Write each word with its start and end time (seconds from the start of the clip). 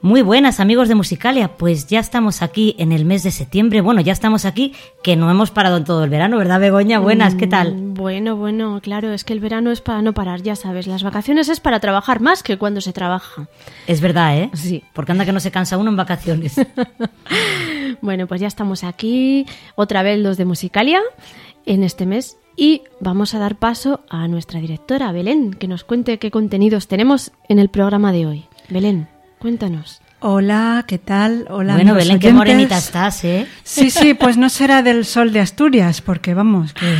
Muy 0.00 0.22
buenas 0.22 0.60
amigos 0.60 0.86
de 0.88 0.94
Musicalia, 0.94 1.56
pues 1.56 1.88
ya 1.88 1.98
estamos 1.98 2.40
aquí 2.40 2.76
en 2.78 2.92
el 2.92 3.04
mes 3.04 3.24
de 3.24 3.32
septiembre. 3.32 3.80
Bueno, 3.80 4.00
ya 4.00 4.12
estamos 4.12 4.44
aquí, 4.44 4.72
que 5.02 5.16
no 5.16 5.28
hemos 5.28 5.50
parado 5.50 5.76
en 5.76 5.82
todo 5.82 6.04
el 6.04 6.10
verano, 6.10 6.38
¿verdad 6.38 6.60
Begoña? 6.60 7.00
Buenas, 7.00 7.34
¿qué 7.34 7.48
tal? 7.48 7.74
Mm, 7.74 7.94
Bueno, 7.94 8.36
bueno, 8.36 8.78
claro, 8.80 9.10
es 9.12 9.24
que 9.24 9.32
el 9.32 9.40
verano 9.40 9.72
es 9.72 9.80
para 9.80 10.00
no 10.00 10.14
parar, 10.14 10.40
ya 10.42 10.54
sabes. 10.54 10.86
Las 10.86 11.02
vacaciones 11.02 11.48
es 11.48 11.58
para 11.58 11.80
trabajar 11.80 12.20
más 12.20 12.44
que 12.44 12.56
cuando 12.58 12.80
se 12.80 12.92
trabaja. 12.92 13.48
Es 13.88 14.00
verdad, 14.00 14.38
¿eh? 14.38 14.50
Sí. 14.54 14.84
Porque 14.92 15.10
anda 15.10 15.24
que 15.24 15.32
no 15.32 15.40
se 15.40 15.50
cansa 15.50 15.76
uno 15.76 15.90
en 15.90 15.96
vacaciones. 15.96 16.56
Bueno, 18.00 18.28
pues 18.28 18.40
ya 18.40 18.46
estamos 18.46 18.84
aquí, 18.84 19.44
otra 19.74 20.04
vez 20.04 20.20
los 20.20 20.36
de 20.36 20.44
Musicalia, 20.44 21.00
en 21.66 21.82
este 21.82 22.06
mes. 22.06 22.38
Y 22.54 22.82
vamos 23.00 23.34
a 23.34 23.40
dar 23.40 23.56
paso 23.56 24.00
a 24.08 24.28
nuestra 24.28 24.60
directora, 24.60 25.10
Belén, 25.10 25.52
que 25.52 25.66
nos 25.66 25.82
cuente 25.82 26.18
qué 26.18 26.30
contenidos 26.30 26.86
tenemos 26.86 27.32
en 27.48 27.58
el 27.58 27.70
programa 27.70 28.12
de 28.12 28.26
hoy. 28.26 28.44
Belén, 28.68 29.08
cuéntanos. 29.38 30.00
Hola, 30.20 30.84
¿qué 30.88 30.98
tal? 30.98 31.46
Hola. 31.48 31.74
bueno, 31.74 31.94
Belén, 31.94 32.18
qué 32.18 32.32
morenita 32.32 32.76
estás, 32.76 33.22
¿eh? 33.24 33.46
Sí, 33.62 33.88
sí, 33.88 34.14
pues 34.18 34.36
no 34.36 34.48
será 34.48 34.82
del 34.82 35.04
sol 35.04 35.32
de 35.32 35.38
Asturias, 35.38 36.00
porque 36.00 36.34
vamos, 36.34 36.72
que, 36.74 36.92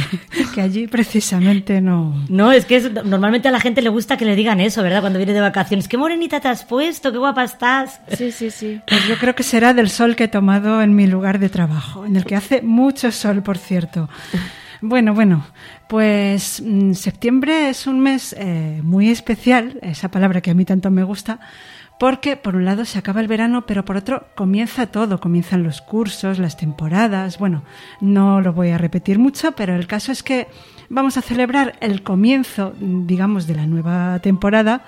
que 0.54 0.60
allí 0.60 0.86
precisamente 0.86 1.80
no. 1.80 2.14
No, 2.28 2.52
es 2.52 2.64
que 2.64 2.76
es- 2.76 2.92
normalmente 3.04 3.48
a 3.48 3.50
la 3.50 3.58
gente 3.58 3.82
le 3.82 3.88
gusta 3.88 4.16
que 4.16 4.24
le 4.24 4.36
digan 4.36 4.60
eso, 4.60 4.84
¿verdad? 4.84 5.00
Cuando 5.00 5.18
viene 5.18 5.32
de 5.32 5.40
vacaciones. 5.40 5.88
Qué 5.88 5.96
morenita 5.98 6.38
te 6.38 6.46
has 6.46 6.64
puesto, 6.64 7.10
qué 7.10 7.18
guapa 7.18 7.42
estás. 7.42 8.00
Sí, 8.16 8.30
sí, 8.30 8.52
sí. 8.52 8.80
Pues 8.86 9.08
yo 9.08 9.16
creo 9.18 9.34
que 9.34 9.42
será 9.42 9.74
del 9.74 9.90
sol 9.90 10.14
que 10.14 10.24
he 10.24 10.28
tomado 10.28 10.80
en 10.80 10.94
mi 10.94 11.08
lugar 11.08 11.40
de 11.40 11.48
trabajo, 11.48 12.06
en 12.06 12.14
el 12.14 12.24
que 12.24 12.36
hace 12.36 12.62
mucho 12.62 13.10
sol, 13.10 13.42
por 13.42 13.58
cierto. 13.58 14.08
Bueno, 14.80 15.12
bueno, 15.12 15.44
pues 15.88 16.62
mm, 16.64 16.92
septiembre 16.92 17.68
es 17.70 17.88
un 17.88 17.98
mes 17.98 18.32
eh, 18.38 18.78
muy 18.84 19.10
especial, 19.10 19.76
esa 19.82 20.08
palabra 20.08 20.40
que 20.40 20.52
a 20.52 20.54
mí 20.54 20.64
tanto 20.64 20.88
me 20.92 21.02
gusta, 21.02 21.40
porque 21.98 22.36
por 22.36 22.54
un 22.56 22.64
lado 22.64 22.84
se 22.84 22.98
acaba 22.98 23.20
el 23.20 23.28
verano, 23.28 23.66
pero 23.66 23.84
por 23.84 23.96
otro 23.96 24.26
comienza 24.36 24.86
todo, 24.86 25.18
comienzan 25.20 25.62
los 25.62 25.80
cursos, 25.80 26.38
las 26.38 26.56
temporadas, 26.56 27.38
bueno, 27.38 27.62
no 28.00 28.40
lo 28.40 28.52
voy 28.52 28.70
a 28.70 28.78
repetir 28.78 29.18
mucho, 29.18 29.52
pero 29.52 29.74
el 29.74 29.86
caso 29.86 30.12
es 30.12 30.22
que 30.22 30.46
vamos 30.88 31.16
a 31.16 31.22
celebrar 31.22 31.76
el 31.80 32.02
comienzo, 32.02 32.72
digamos, 32.80 33.46
de 33.46 33.54
la 33.56 33.66
nueva 33.66 34.18
temporada 34.20 34.84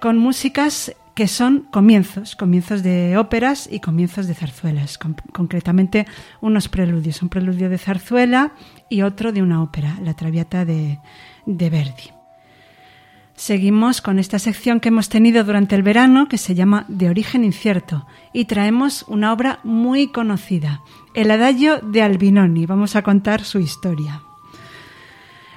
con 0.00 0.16
músicas 0.16 0.94
que 1.14 1.28
son 1.28 1.66
comienzos, 1.70 2.34
comienzos 2.36 2.82
de 2.82 3.18
óperas 3.18 3.68
y 3.70 3.80
comienzos 3.80 4.26
de 4.26 4.34
zarzuelas, 4.34 4.96
con- 4.96 5.16
concretamente 5.32 6.06
unos 6.40 6.68
preludios, 6.68 7.20
un 7.20 7.28
preludio 7.28 7.68
de 7.68 7.76
zarzuela 7.76 8.52
y 8.88 9.02
otro 9.02 9.30
de 9.32 9.42
una 9.42 9.62
ópera, 9.62 9.98
la 10.02 10.14
Traviata 10.14 10.64
de, 10.64 10.98
de 11.44 11.68
Verdi. 11.68 12.19
Seguimos 13.40 14.02
con 14.02 14.18
esta 14.18 14.38
sección 14.38 14.80
que 14.80 14.90
hemos 14.90 15.08
tenido 15.08 15.44
durante 15.44 15.74
el 15.74 15.82
verano 15.82 16.28
que 16.28 16.36
se 16.36 16.54
llama 16.54 16.84
De 16.88 17.08
origen 17.08 17.42
incierto 17.42 18.06
y 18.34 18.44
traemos 18.44 19.06
una 19.08 19.32
obra 19.32 19.60
muy 19.64 20.08
conocida, 20.08 20.82
El 21.14 21.30
Adagio 21.30 21.78
de 21.78 22.02
Albinoni. 22.02 22.66
Vamos 22.66 22.96
a 22.96 23.02
contar 23.02 23.44
su 23.44 23.58
historia. 23.58 24.20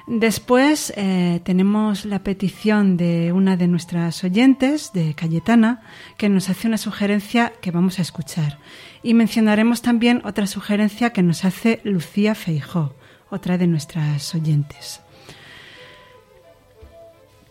Después 0.06 0.94
eh, 0.96 1.42
tenemos 1.44 2.06
la 2.06 2.20
petición 2.20 2.96
de 2.96 3.32
una 3.32 3.58
de 3.58 3.68
nuestras 3.68 4.24
oyentes, 4.24 4.94
de 4.94 5.12
Cayetana, 5.12 5.82
que 6.16 6.30
nos 6.30 6.48
hace 6.48 6.68
una 6.68 6.78
sugerencia 6.78 7.52
que 7.60 7.70
vamos 7.70 7.98
a 7.98 8.02
escuchar. 8.02 8.60
Y 9.02 9.12
mencionaremos 9.12 9.82
también 9.82 10.22
otra 10.24 10.46
sugerencia 10.46 11.10
que 11.10 11.22
nos 11.22 11.44
hace 11.44 11.82
Lucía 11.84 12.34
Feijó, 12.34 12.94
otra 13.28 13.58
de 13.58 13.66
nuestras 13.66 14.34
oyentes. 14.34 15.03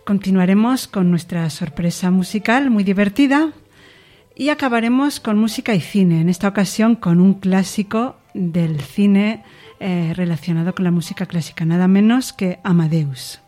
Continuaremos 0.06 0.90
con 0.90 1.10
nuestra 1.10 1.50
sorpresa 1.50 2.12
musical 2.12 2.70
muy 2.70 2.84
divertida 2.84 3.54
y 4.36 4.50
acabaremos 4.50 5.22
con 5.22 5.38
música 5.38 5.74
y 5.76 5.80
cine, 5.80 6.20
en 6.20 6.28
esta 6.28 6.50
ocasión 6.50 6.98
con 6.98 7.22
un 7.22 7.36
clásico 7.36 8.18
del 8.34 8.82
cine 8.82 9.46
eh, 9.80 10.12
relacionado 10.14 10.76
con 10.76 10.84
la 10.84 10.92
música 10.92 11.26
clásica, 11.26 11.64
nada 11.64 11.88
menos 11.88 12.34
que 12.34 12.60
Amadeus. 12.64 13.40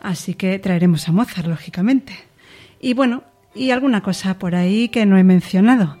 Así 0.00 0.34
que 0.34 0.58
traeremos 0.58 1.08
a 1.08 1.12
Mozart, 1.12 1.46
lógicamente. 1.46 2.14
Y 2.80 2.94
bueno, 2.94 3.22
y 3.54 3.70
alguna 3.70 4.02
cosa 4.02 4.40
por 4.40 4.56
ahí 4.56 4.88
que 4.88 5.06
no 5.06 5.16
he 5.16 5.22
mencionado. 5.22 5.96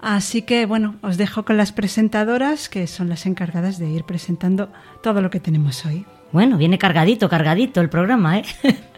Así 0.00 0.40
que 0.40 0.64
bueno, 0.64 0.96
os 1.02 1.18
dejo 1.18 1.44
con 1.44 1.58
las 1.58 1.72
presentadoras, 1.72 2.70
que 2.70 2.86
son 2.86 3.10
las 3.10 3.26
encargadas 3.26 3.78
de 3.78 3.90
ir 3.90 4.04
presentando 4.04 4.72
todo 5.02 5.20
lo 5.20 5.28
que 5.28 5.40
tenemos 5.40 5.84
hoy. 5.84 6.06
Bueno, 6.32 6.58
viene 6.58 6.78
cargadito, 6.78 7.28
cargadito 7.28 7.80
el 7.80 7.88
programa, 7.88 8.38
¿eh? 8.38 8.44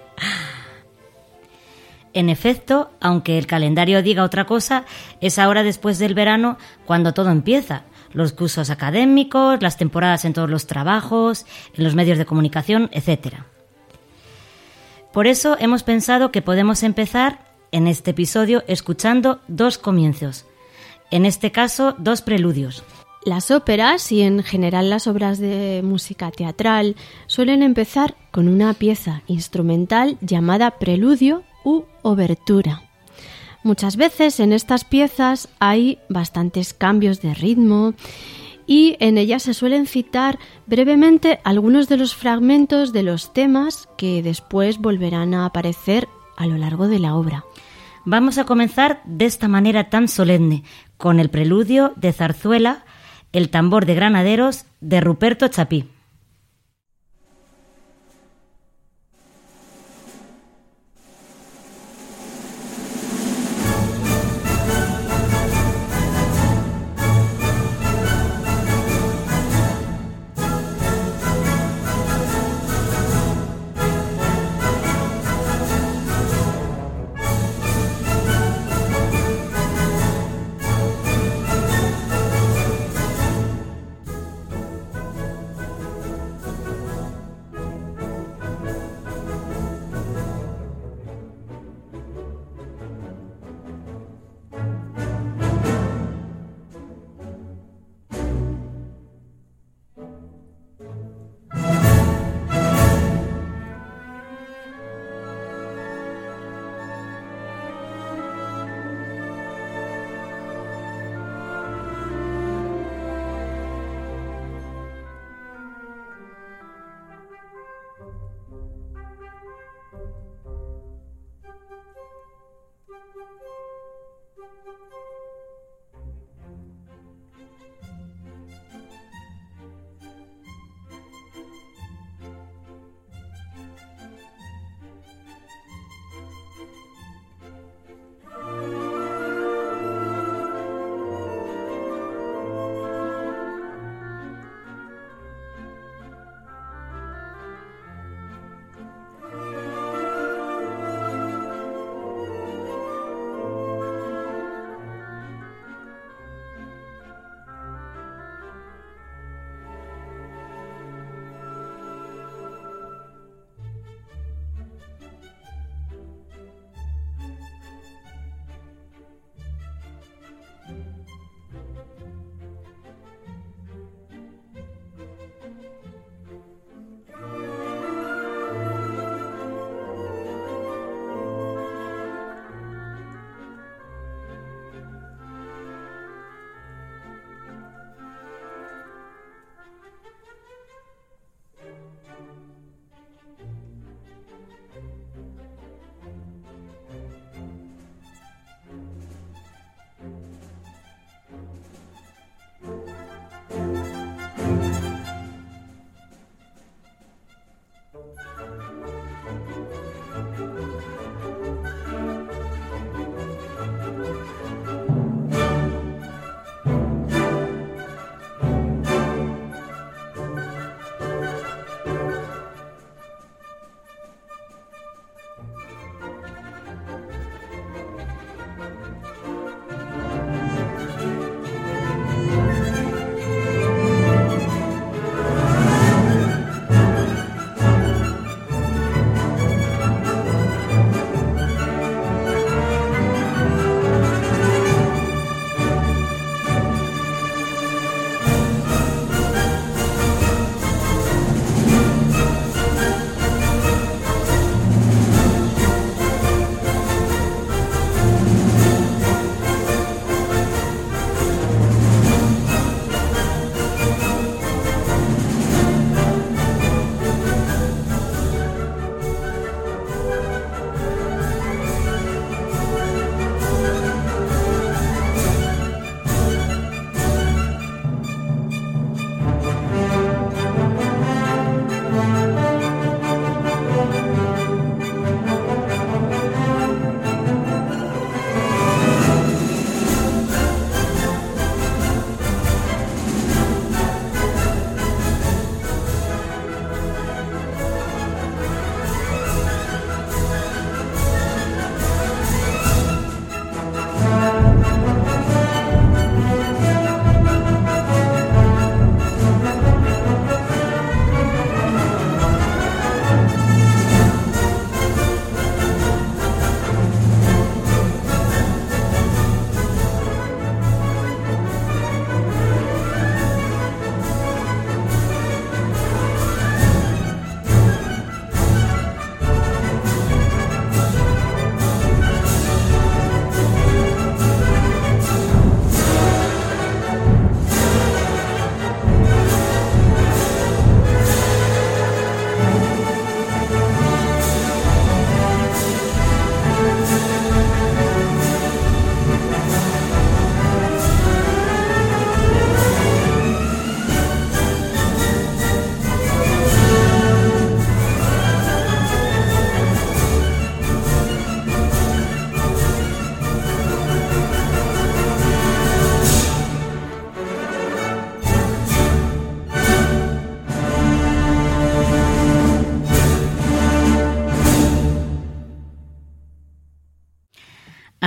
En 2.15 2.29
efecto, 2.31 2.91
aunque 3.01 3.39
el 3.39 3.47
calendario 3.47 4.03
diga 4.03 4.25
otra 4.25 4.45
cosa, 4.45 4.85
es 5.21 5.39
ahora 5.39 5.63
después 5.63 5.99
del 5.99 6.15
verano 6.15 6.59
cuando 6.87 7.15
todo 7.15 7.31
empieza. 7.31 7.83
Los 8.13 8.33
cursos 8.33 8.71
académicos, 8.71 9.63
las 9.63 9.77
temporadas 9.77 10.25
en 10.25 10.33
todos 10.33 10.49
los 10.49 10.67
trabajos, 10.67 11.45
en 11.75 11.85
los 11.85 11.95
medios 11.95 12.19
de 12.19 12.25
comunicación, 12.25 12.89
etc. 12.93 13.37
Por 15.13 15.27
eso 15.27 15.57
hemos 15.61 15.83
pensado 15.83 16.33
que 16.33 16.43
podemos 16.43 16.83
empezar 16.83 17.39
en 17.71 17.87
este 17.87 18.13
episodio 18.13 18.65
escuchando 18.67 19.41
dos 19.47 19.79
comienzos. 19.79 20.47
En 21.11 21.27
este 21.27 21.53
caso, 21.53 21.95
dos 21.99 22.23
preludios. 22.23 22.83
Las 23.25 23.51
óperas 23.51 24.11
y 24.13 24.23
en 24.23 24.43
general 24.43 24.91
las 24.91 25.07
obras 25.07 25.39
de 25.39 25.83
música 25.85 26.31
teatral 26.31 26.97
suelen 27.27 27.63
empezar 27.63 28.15
con 28.31 28.49
una 28.49 28.73
pieza 28.75 29.23
instrumental 29.27 30.17
llamada 30.21 30.79
preludio 30.79 31.43
u 31.65 31.83
obertura. 32.03 32.83
Muchas 33.65 33.97
veces 33.97 34.39
en 34.41 34.53
estas 34.53 34.85
piezas 34.85 35.49
hay 35.59 35.99
bastantes 36.09 36.73
cambios 36.73 37.21
de 37.21 37.35
ritmo 37.35 37.95
y 38.67 38.97
en 39.01 39.19
ellas 39.19 39.43
se 39.43 39.55
suelen 39.55 39.87
citar 39.87 40.39
brevemente 40.67 41.41
algunos 41.43 41.89
de 41.89 41.97
los 41.97 42.15
fragmentos 42.15 42.93
de 42.93 43.03
los 43.03 43.33
temas 43.33 43.89
que 43.99 44.23
después 44.23 44.79
volverán 44.79 45.35
a 45.35 45.45
aparecer 45.45 46.09
a 46.37 46.47
lo 46.47 46.57
largo 46.57 46.87
de 46.87 47.01
la 47.01 47.17
obra. 47.17 47.45
Vamos 48.05 48.39
a 48.39 48.45
comenzar 48.45 49.03
de 49.05 49.27
esta 49.27 49.49
manera 49.49 49.91
tan 49.91 50.07
solemne, 50.07 50.63
con 50.97 51.19
el 51.19 51.31
preludio 51.31 51.93
de 51.97 52.13
zarzuela 52.13 52.85
El 53.33 53.51
tambor 53.51 53.87
de 53.87 53.95
granaderos 53.95 54.65
de 54.81 55.01
Ruperto 55.01 55.49
Chapí. 55.49 55.91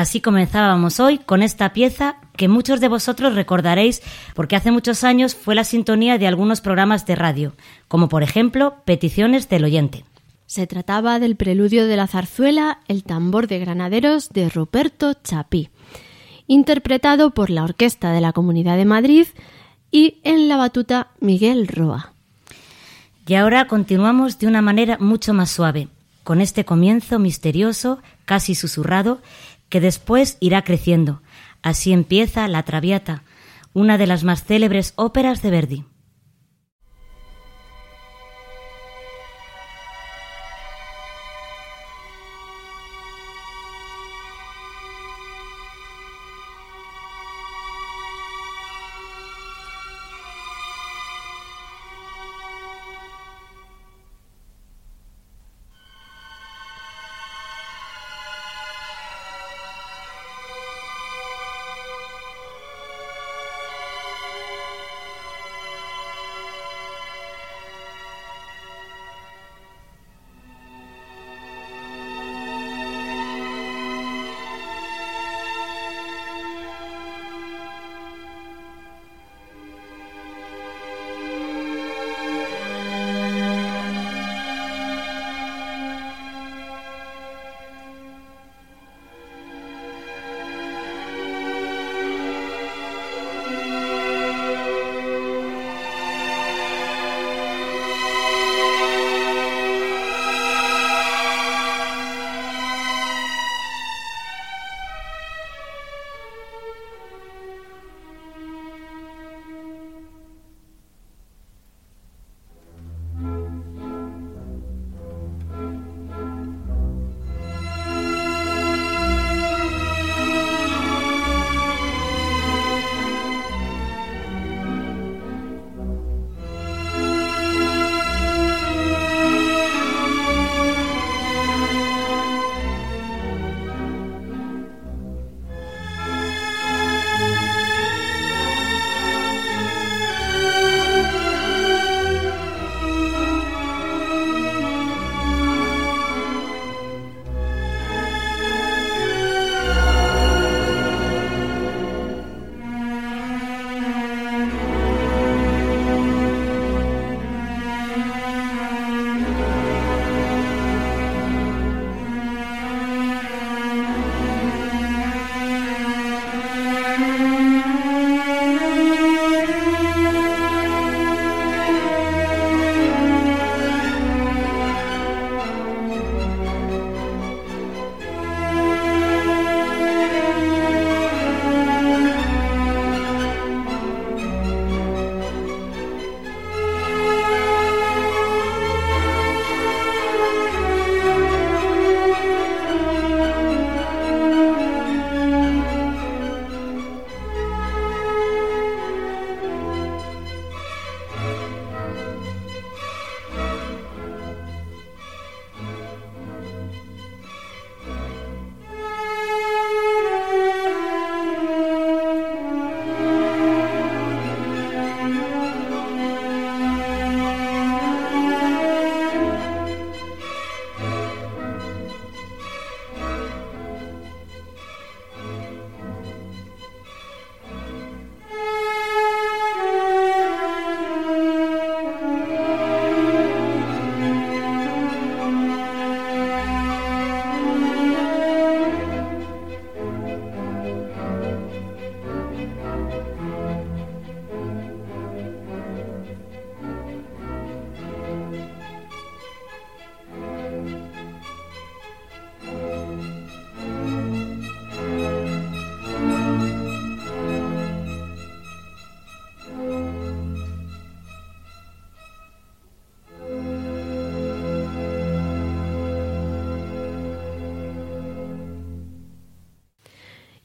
Así 0.01 0.20
comenzábamos 0.20 1.00
hoy 1.00 1.20
con 1.20 1.43
esta 1.43 1.74
pieza 1.74 2.15
que 2.36 2.48
muchos 2.48 2.81
de 2.81 2.88
vosotros 2.88 3.36
recordaréis 3.36 4.01
porque 4.34 4.55
hace 4.55 4.72
muchos 4.72 5.03
años 5.03 5.36
fue 5.36 5.53
la 5.53 5.63
sintonía 5.63 6.17
de 6.17 6.25
algunos 6.25 6.60
programas 6.60 7.05
de 7.05 7.13
radio, 7.13 7.53
como 7.88 8.10
por 8.10 8.24
ejemplo 8.24 8.77
Peticiones 8.84 9.48
del 9.48 9.63
Oyente. 9.63 10.03
Se 10.48 10.65
trataba 10.65 11.20
del 11.20 11.36
preludio 11.36 11.86
de 11.86 11.98
la 11.98 12.08
zarzuela 12.08 12.79
El 12.88 13.03
tambor 13.03 13.46
de 13.46 13.60
granaderos 13.60 14.29
de 14.29 14.50
Ruperto 14.50 15.13
Chapí, 15.24 15.70
interpretado 16.48 17.36
por 17.36 17.51
la 17.51 17.63
Orquesta 17.63 18.12
de 18.12 18.22
la 18.22 18.34
Comunidad 18.34 18.77
de 18.77 18.86
Madrid 18.86 19.27
y 19.91 20.20
en 20.24 20.48
la 20.48 20.58
batuta 20.58 21.10
Miguel 21.20 21.67
Roa. 21.67 22.13
Y 23.27 23.36
ahora 23.36 23.67
continuamos 23.67 24.39
de 24.39 24.48
una 24.48 24.63
manera 24.63 24.98
mucho 25.00 25.36
más 25.36 25.51
suave, 25.51 25.89
con 26.24 26.41
este 26.41 26.65
comienzo 26.65 27.20
misterioso, 27.20 28.00
casi 28.25 28.55
susurrado, 28.55 29.22
que 29.72 29.80
después 29.80 30.38
irá 30.42 30.63
creciendo. 30.63 31.24
Así 31.63 31.94
empieza 31.94 32.48
La 32.48 32.62
Traviata, 32.63 33.24
una 33.74 33.98
de 33.98 34.06
las 34.06 34.24
más 34.24 34.44
célebres 34.44 34.94
óperas 34.98 35.42
de 35.42 35.50
Verdi. 35.50 35.86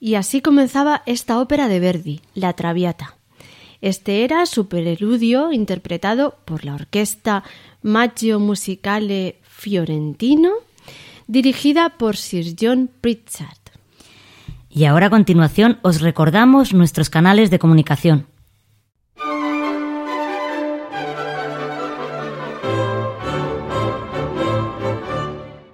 Y 0.06 0.14
así 0.14 0.40
comenzaba 0.40 1.02
esta 1.04 1.40
ópera 1.40 1.66
de 1.66 1.80
Verdi, 1.80 2.20
La 2.32 2.52
Traviata. 2.52 3.16
Este 3.80 4.22
era 4.22 4.46
su 4.46 4.68
preludio 4.68 5.50
interpretado 5.50 6.36
por 6.44 6.64
la 6.64 6.74
orquesta 6.74 7.42
Maggio 7.82 8.38
Musicale 8.38 9.40
Fiorentino, 9.42 10.52
dirigida 11.26 11.88
por 11.98 12.16
Sir 12.16 12.54
John 12.56 12.88
Pritchard. 13.00 13.58
Y 14.70 14.84
ahora 14.84 15.06
a 15.06 15.10
continuación 15.10 15.80
os 15.82 16.00
recordamos 16.00 16.72
nuestros 16.72 17.10
canales 17.10 17.50
de 17.50 17.58
comunicación. 17.58 18.28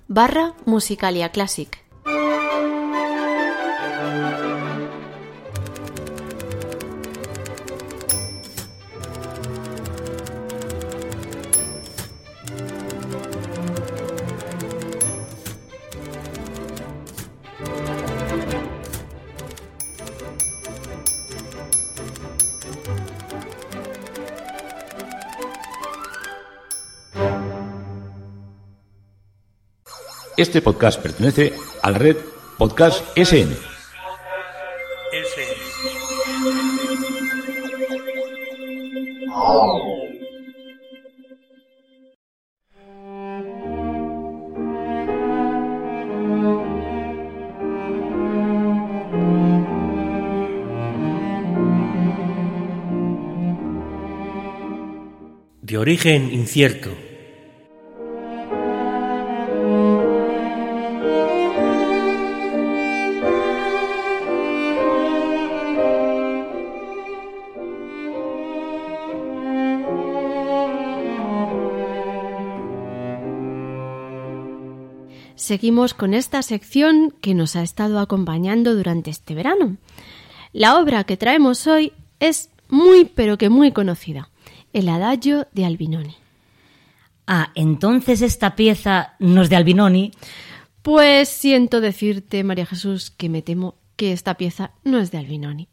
barra 0.08 0.52
musicaliaclassic. 0.66 1.78
Este 30.40 30.62
podcast 30.62 31.02
pertenece 31.02 31.52
a 31.82 31.90
la 31.90 31.98
red 31.98 32.16
Podcast 32.56 33.04
SN. 33.14 33.54
De 55.60 55.76
origen 55.76 56.32
incierto. 56.32 56.99
Seguimos 75.60 75.92
con 75.92 76.14
esta 76.14 76.40
sección 76.40 77.12
que 77.20 77.34
nos 77.34 77.54
ha 77.54 77.62
estado 77.62 78.00
acompañando 78.00 78.74
durante 78.74 79.10
este 79.10 79.34
verano. 79.34 79.76
La 80.54 80.78
obra 80.78 81.04
que 81.04 81.18
traemos 81.18 81.66
hoy 81.66 81.92
es 82.18 82.48
muy 82.70 83.04
pero 83.04 83.36
que 83.36 83.50
muy 83.50 83.70
conocida, 83.70 84.30
el 84.72 84.88
Adagio 84.88 85.48
de 85.52 85.66
Albinoni. 85.66 86.16
Ah, 87.26 87.52
entonces 87.54 88.22
esta 88.22 88.56
pieza 88.56 89.16
no 89.18 89.42
es 89.42 89.50
de 89.50 89.56
Albinoni. 89.56 90.12
Pues 90.80 91.28
siento 91.28 91.82
decirte, 91.82 92.42
María 92.42 92.64
Jesús, 92.64 93.10
que 93.10 93.28
me 93.28 93.42
temo 93.42 93.74
que 93.96 94.14
esta 94.14 94.38
pieza 94.38 94.70
no 94.82 94.98
es 94.98 95.10
de 95.10 95.18
Albinoni. 95.18 95.68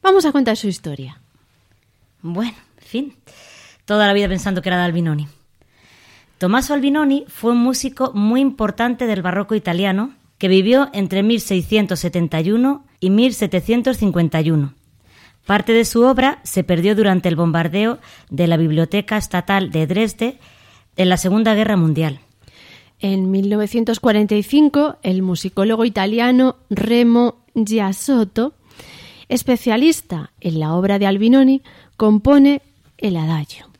Vamos 0.00 0.26
a 0.26 0.30
contar 0.30 0.56
su 0.56 0.68
historia. 0.68 1.20
Bueno, 2.22 2.54
en 2.78 2.86
fin. 2.86 3.16
Toda 3.84 4.06
la 4.06 4.12
vida 4.12 4.28
pensando 4.28 4.62
que 4.62 4.68
era 4.68 4.78
de 4.78 4.84
Albinoni. 4.84 5.26
Tommaso 6.38 6.74
Albinoni 6.74 7.24
fue 7.28 7.52
un 7.52 7.58
músico 7.58 8.12
muy 8.14 8.40
importante 8.40 9.06
del 9.06 9.22
barroco 9.22 9.54
italiano 9.54 10.14
que 10.38 10.48
vivió 10.48 10.90
entre 10.92 11.22
1671 11.22 12.84
y 13.00 13.10
1751. 13.10 14.74
Parte 15.46 15.72
de 15.72 15.84
su 15.84 16.02
obra 16.02 16.40
se 16.42 16.64
perdió 16.64 16.94
durante 16.94 17.28
el 17.28 17.36
bombardeo 17.36 17.98
de 18.30 18.46
la 18.46 18.56
Biblioteca 18.56 19.16
Estatal 19.16 19.70
de 19.70 19.86
Dresde 19.86 20.38
en 20.96 21.08
la 21.08 21.18
Segunda 21.18 21.54
Guerra 21.54 21.76
Mundial. 21.76 22.20
En 22.98 23.30
1945, 23.30 24.96
el 25.02 25.22
musicólogo 25.22 25.84
italiano 25.84 26.56
Remo 26.70 27.44
Giasotto, 27.54 28.54
especialista 29.28 30.32
en 30.40 30.60
la 30.60 30.74
obra 30.74 30.98
de 30.98 31.06
Albinoni, 31.06 31.62
compone 31.96 32.62
el 32.98 33.16
Adagio. 33.16 33.73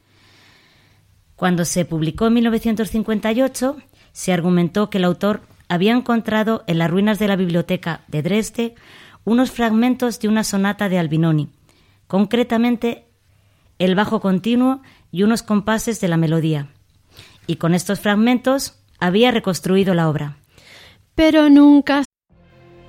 Cuando 1.37 1.64
se 1.64 1.85
publicó 1.85 2.27
en 2.27 2.35
1958, 2.35 3.77
se 4.12 4.33
argumentó 4.33 4.90
que 4.90 4.99
el 4.99 5.05
autor 5.05 5.42
había 5.68 5.92
encontrado 5.92 6.64
en 6.66 6.79
las 6.79 6.90
ruinas 6.90 7.18
de 7.18 7.29
la 7.29 7.37
biblioteca 7.37 8.03
de 8.09 8.23
Dresde 8.23 8.75
unos 9.25 9.51
fragmentos 9.51 10.20
de 10.20 10.29
una 10.29 10.44
sonata 10.44 10.88
de 10.88 10.99
Albinoni, 10.99 11.49
concretamente 12.07 13.09
el 13.79 13.94
bajo 13.94 14.20
continuo 14.20 14.83
y 15.11 15.23
unos 15.23 15.42
compases 15.42 16.01
de 16.01 16.09
la 16.09 16.16
melodía. 16.16 16.68
Y 17.47 17.57
con 17.57 17.75
estos 17.75 18.01
fragmentos 18.01 18.79
había 19.01 19.31
reconstruido 19.31 19.94
la 19.94 20.09
obra. 20.09 20.37
Pero 21.14 21.49
nunca 21.49 22.05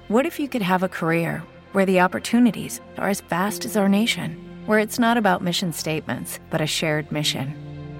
What 0.08 0.26
if 0.26 0.40
you 0.40 0.48
could 0.48 0.62
have 0.62 0.84
a 0.84 0.90
career 0.90 1.42
where 1.74 1.86
the 1.86 2.00
opportunities 2.02 2.80
are 2.98 3.10
as 3.10 3.22
vast 3.22 3.66
as 3.66 3.76
our 3.76 3.90
nation, 3.90 4.38
where 4.68 4.80
it's 4.80 5.00
not 5.00 5.18
about 5.18 5.42
mission 5.42 5.74
statements, 5.74 6.40
but 6.52 6.62
a 6.62 6.68
shared 6.68 7.12
mission? 7.12 7.64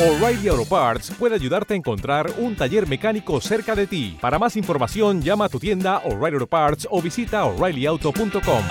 O'Reilly 0.00 0.48
Auto 0.48 0.64
Parts 0.64 1.12
puede 1.16 1.36
ayudarte 1.36 1.74
a 1.74 1.76
encontrar 1.76 2.28
un 2.38 2.56
taller 2.56 2.88
mecánico 2.88 3.40
cerca 3.40 3.76
de 3.76 3.86
ti. 3.86 4.18
Para 4.20 4.40
más 4.40 4.56
información, 4.56 5.22
llama 5.22 5.44
a 5.44 5.48
tu 5.48 5.60
tienda 5.60 5.98
O'Reilly 5.98 6.34
Auto 6.34 6.46
Parts 6.48 6.88
o 6.90 7.00
visita 7.00 7.44
oreillyauto.com. 7.44 8.64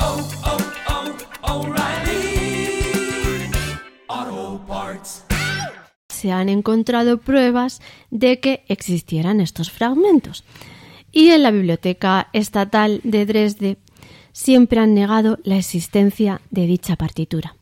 se 6.10 6.32
han 6.32 6.48
encontrado 6.48 7.18
pruebas 7.18 7.82
de 8.10 8.40
que 8.40 8.64
existieran 8.70 9.42
estos 9.42 9.72
fragmentos. 9.72 10.46
Y 11.12 11.32
en 11.32 11.44
la 11.44 11.52
Biblioteca 11.52 12.30
Estatal 12.32 13.02
de 13.04 13.26
Dresde 13.26 13.78
siempre 14.32 14.80
han 14.80 14.94
negado 14.94 15.38
la 15.44 15.58
existencia 15.58 16.40
de 16.50 16.66
dicha 16.66 16.96
partitura. 16.96 17.58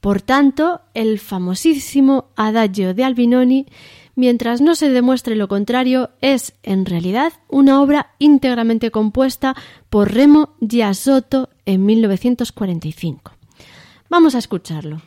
Por 0.00 0.22
tanto, 0.22 0.80
el 0.94 1.18
famosísimo 1.18 2.26
Adagio 2.36 2.94
de 2.94 3.04
Albinoni, 3.04 3.66
mientras 4.14 4.60
no 4.60 4.74
se 4.74 4.90
demuestre 4.90 5.34
lo 5.34 5.48
contrario, 5.48 6.10
es 6.20 6.54
en 6.62 6.86
realidad 6.86 7.32
una 7.48 7.82
obra 7.82 8.14
íntegramente 8.18 8.90
compuesta 8.90 9.56
por 9.90 10.12
Remo 10.12 10.50
Giasotto 10.60 11.50
en 11.66 11.84
1945. 11.84 13.32
Vamos 14.08 14.34
a 14.34 14.38
escucharlo. 14.38 15.02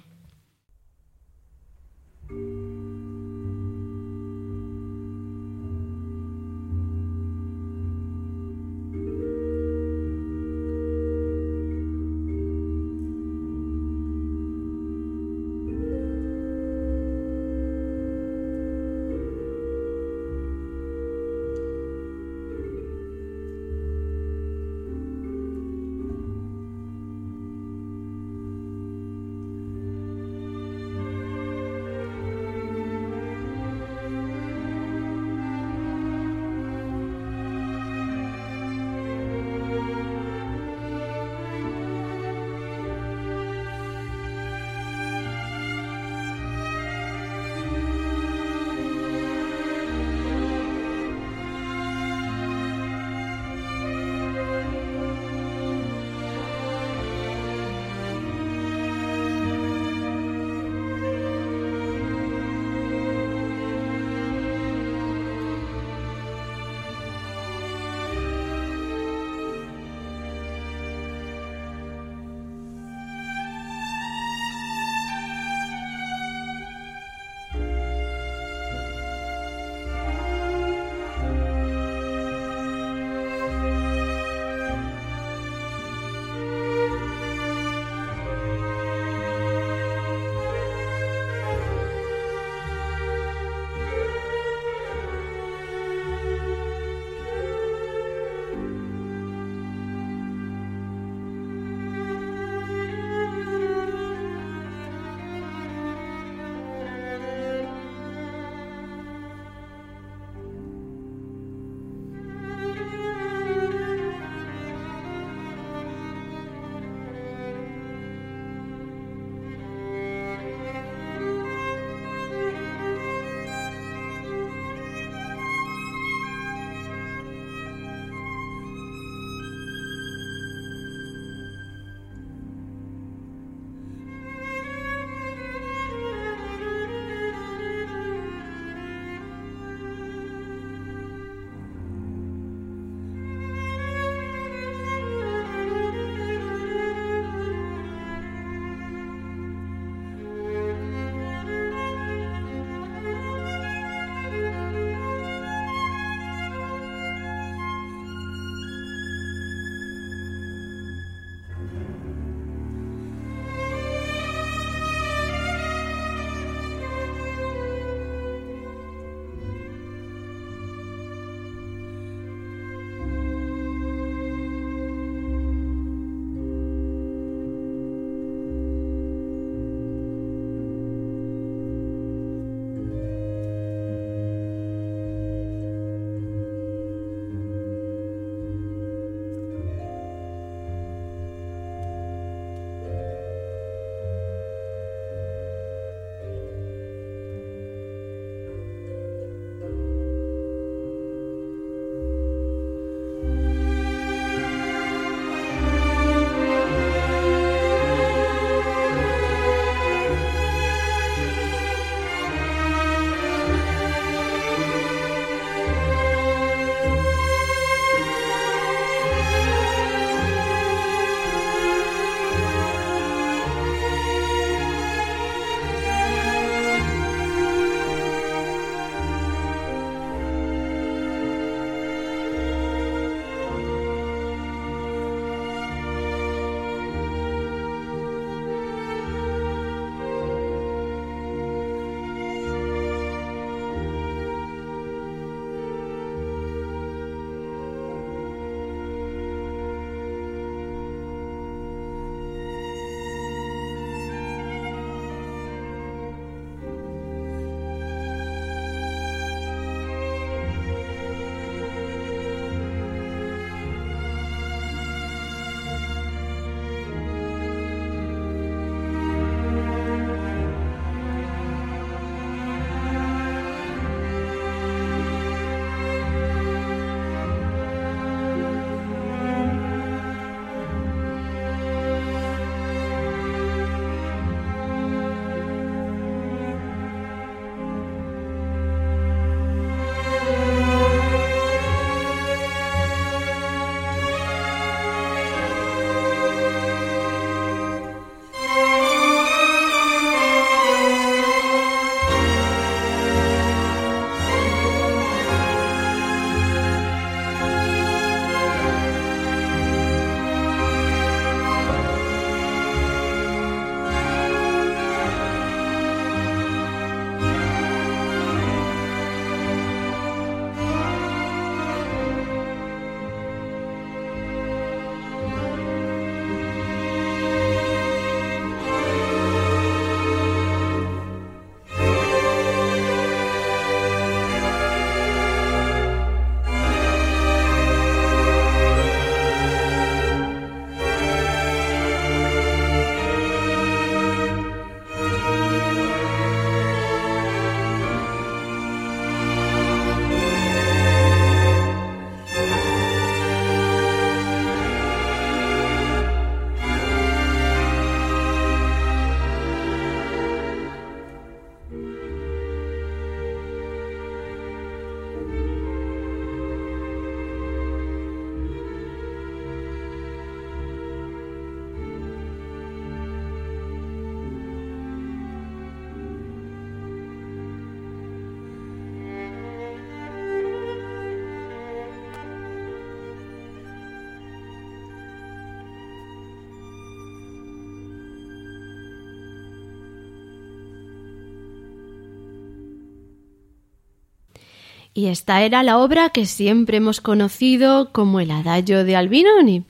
Y 395.01 395.07
esta 395.07 395.41
era 395.41 395.63
la 395.63 395.79
obra 395.79 396.11
que 396.11 396.27
siempre 396.27 396.77
hemos 396.77 397.01
conocido 397.01 397.91
como 397.91 398.19
el 398.19 398.29
Adagio 398.29 398.83
de 398.83 398.95
Albinoni, 398.95 399.65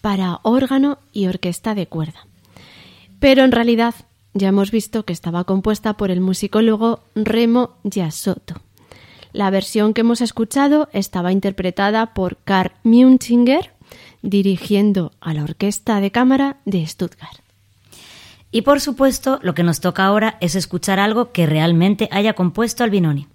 para 0.00 0.38
órgano 0.44 0.98
y 1.12 1.26
orquesta 1.26 1.74
de 1.74 1.88
cuerda. 1.88 2.28
Pero 3.18 3.42
en 3.42 3.50
realidad 3.50 3.96
ya 4.32 4.46
hemos 4.46 4.70
visto 4.70 5.04
que 5.04 5.12
estaba 5.12 5.42
compuesta 5.42 5.96
por 5.96 6.12
el 6.12 6.20
musicólogo 6.20 7.00
Remo 7.16 7.78
Giasotto. 7.82 8.60
La 9.32 9.50
versión 9.50 9.92
que 9.92 10.02
hemos 10.02 10.20
escuchado 10.20 10.88
estaba 10.92 11.32
interpretada 11.32 12.14
por 12.14 12.36
Karl 12.44 12.74
Munchinger, 12.84 13.72
dirigiendo 14.22 15.10
a 15.20 15.34
la 15.34 15.42
Orquesta 15.42 16.00
de 16.00 16.12
Cámara 16.12 16.58
de 16.64 16.86
Stuttgart. 16.86 17.40
Y 18.52 18.62
por 18.62 18.80
supuesto, 18.80 19.40
lo 19.42 19.52
que 19.52 19.64
nos 19.64 19.80
toca 19.80 20.04
ahora 20.04 20.38
es 20.40 20.54
escuchar 20.54 21.00
algo 21.00 21.32
que 21.32 21.44
realmente 21.44 22.08
haya 22.12 22.34
compuesto 22.34 22.84
Albinoni. 22.84 23.26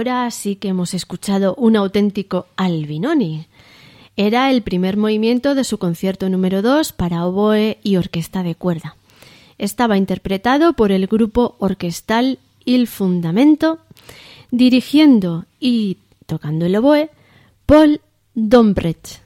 Ahora 0.00 0.30
sí 0.30 0.56
que 0.56 0.68
hemos 0.68 0.94
escuchado 0.94 1.54
un 1.56 1.76
auténtico 1.76 2.46
Albinoni. 2.56 3.46
Era 4.16 4.50
el 4.50 4.62
primer 4.62 4.96
movimiento 4.96 5.54
de 5.54 5.62
su 5.62 5.76
concierto 5.76 6.30
número 6.30 6.62
2 6.62 6.92
para 6.92 7.26
oboe 7.26 7.76
y 7.82 7.96
orquesta 7.96 8.42
de 8.42 8.54
cuerda. 8.54 8.96
Estaba 9.58 9.98
interpretado 9.98 10.72
por 10.72 10.90
el 10.90 11.06
grupo 11.06 11.54
orquestal 11.58 12.38
Il 12.64 12.86
Fundamento, 12.86 13.80
dirigiendo 14.50 15.44
y 15.60 15.98
tocando 16.24 16.64
el 16.64 16.76
oboe 16.76 17.10
Paul 17.66 18.00
Dombrecht. 18.34 19.18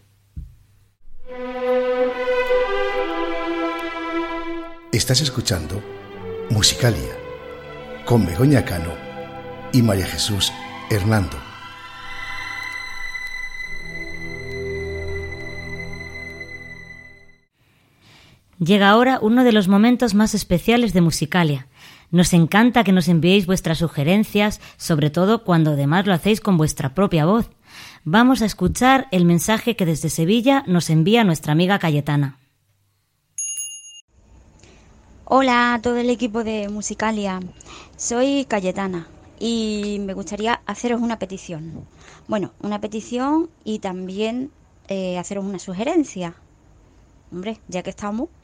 Estás 4.91 5.21
escuchando 5.21 5.81
Musicalia 6.51 7.17
con 8.05 8.27
Begoña 8.27 8.65
Cano 8.65 9.04
y 9.75 9.83
María 9.83 10.07
Jesús 10.07 10.53
Hernando. 10.89 11.37
Llega 18.59 18.89
ahora 18.89 19.19
uno 19.21 19.43
de 19.43 19.53
los 19.53 19.67
momentos 19.67 20.15
más 20.15 20.35
especiales 20.35 20.95
de 20.95 21.01
Musicalia. 21.01 21.67
Nos 22.13 22.33
encanta 22.33 22.85
que 22.85 22.93
nos 22.93 23.09
enviéis 23.09 23.47
vuestras 23.47 23.79
sugerencias, 23.79 24.61
sobre 24.77 25.11
todo 25.11 25.43
cuando 25.43 25.73
además 25.73 26.07
lo 26.07 26.15
hacéis 26.15 26.41
con 26.41 26.57
vuestra 26.57 26.95
propia 26.95 27.27
voz. 27.27 27.51
Vamos 28.05 28.43
a 28.43 28.47
escuchar 28.47 29.09
el 29.11 29.25
mensaje 29.25 29.75
que 29.75 29.85
desde 29.85 30.09
Sevilla 30.09 30.63
nos 30.69 30.89
envía 30.89 31.25
nuestra 31.25 31.53
amiga 31.53 31.81
Cayetana. 31.81 32.39
Hola 35.25 35.75
a 35.75 35.83
todo 35.83 35.97
el 35.97 36.11
equipo 36.11 36.45
de 36.45 36.69
Musicalia. 36.69 37.41
Soy 37.97 38.45
Cayetana 38.49 39.09
y 39.47 39.99
me 40.01 40.15
gustaría 40.15 40.63
haceros 40.65 41.03
una 41.03 41.19
petición. 41.19 41.87
Bueno, 42.29 42.53
una 42.63 42.81
petición 42.81 43.51
y 43.63 43.81
también 43.81 44.51
eh, 44.89 45.19
haceros 45.19 45.45
una 45.45 45.59
sugerencia. 45.59 46.35
Hombre, 47.31 47.61
ya 47.69 47.83
que 47.83 47.91
estamos. 47.91 48.31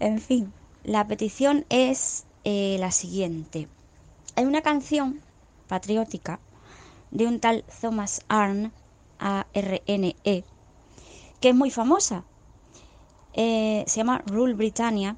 En 0.00 0.20
fin, 0.20 0.52
la 0.82 1.06
petición 1.06 1.64
es 1.70 2.26
eh, 2.44 2.76
la 2.80 2.90
siguiente. 2.90 3.68
Hay 4.34 4.44
una 4.44 4.60
canción 4.60 5.20
patriótica 5.68 6.40
de 7.12 7.26
un 7.26 7.38
tal 7.38 7.64
Thomas 7.80 8.22
Arne, 8.28 8.72
A-R-N-E, 9.20 10.44
que 11.40 11.48
es 11.48 11.54
muy 11.54 11.70
famosa. 11.70 12.24
Eh, 13.34 13.84
se 13.86 13.96
llama 13.98 14.20
Rule 14.26 14.54
Britannia. 14.54 15.16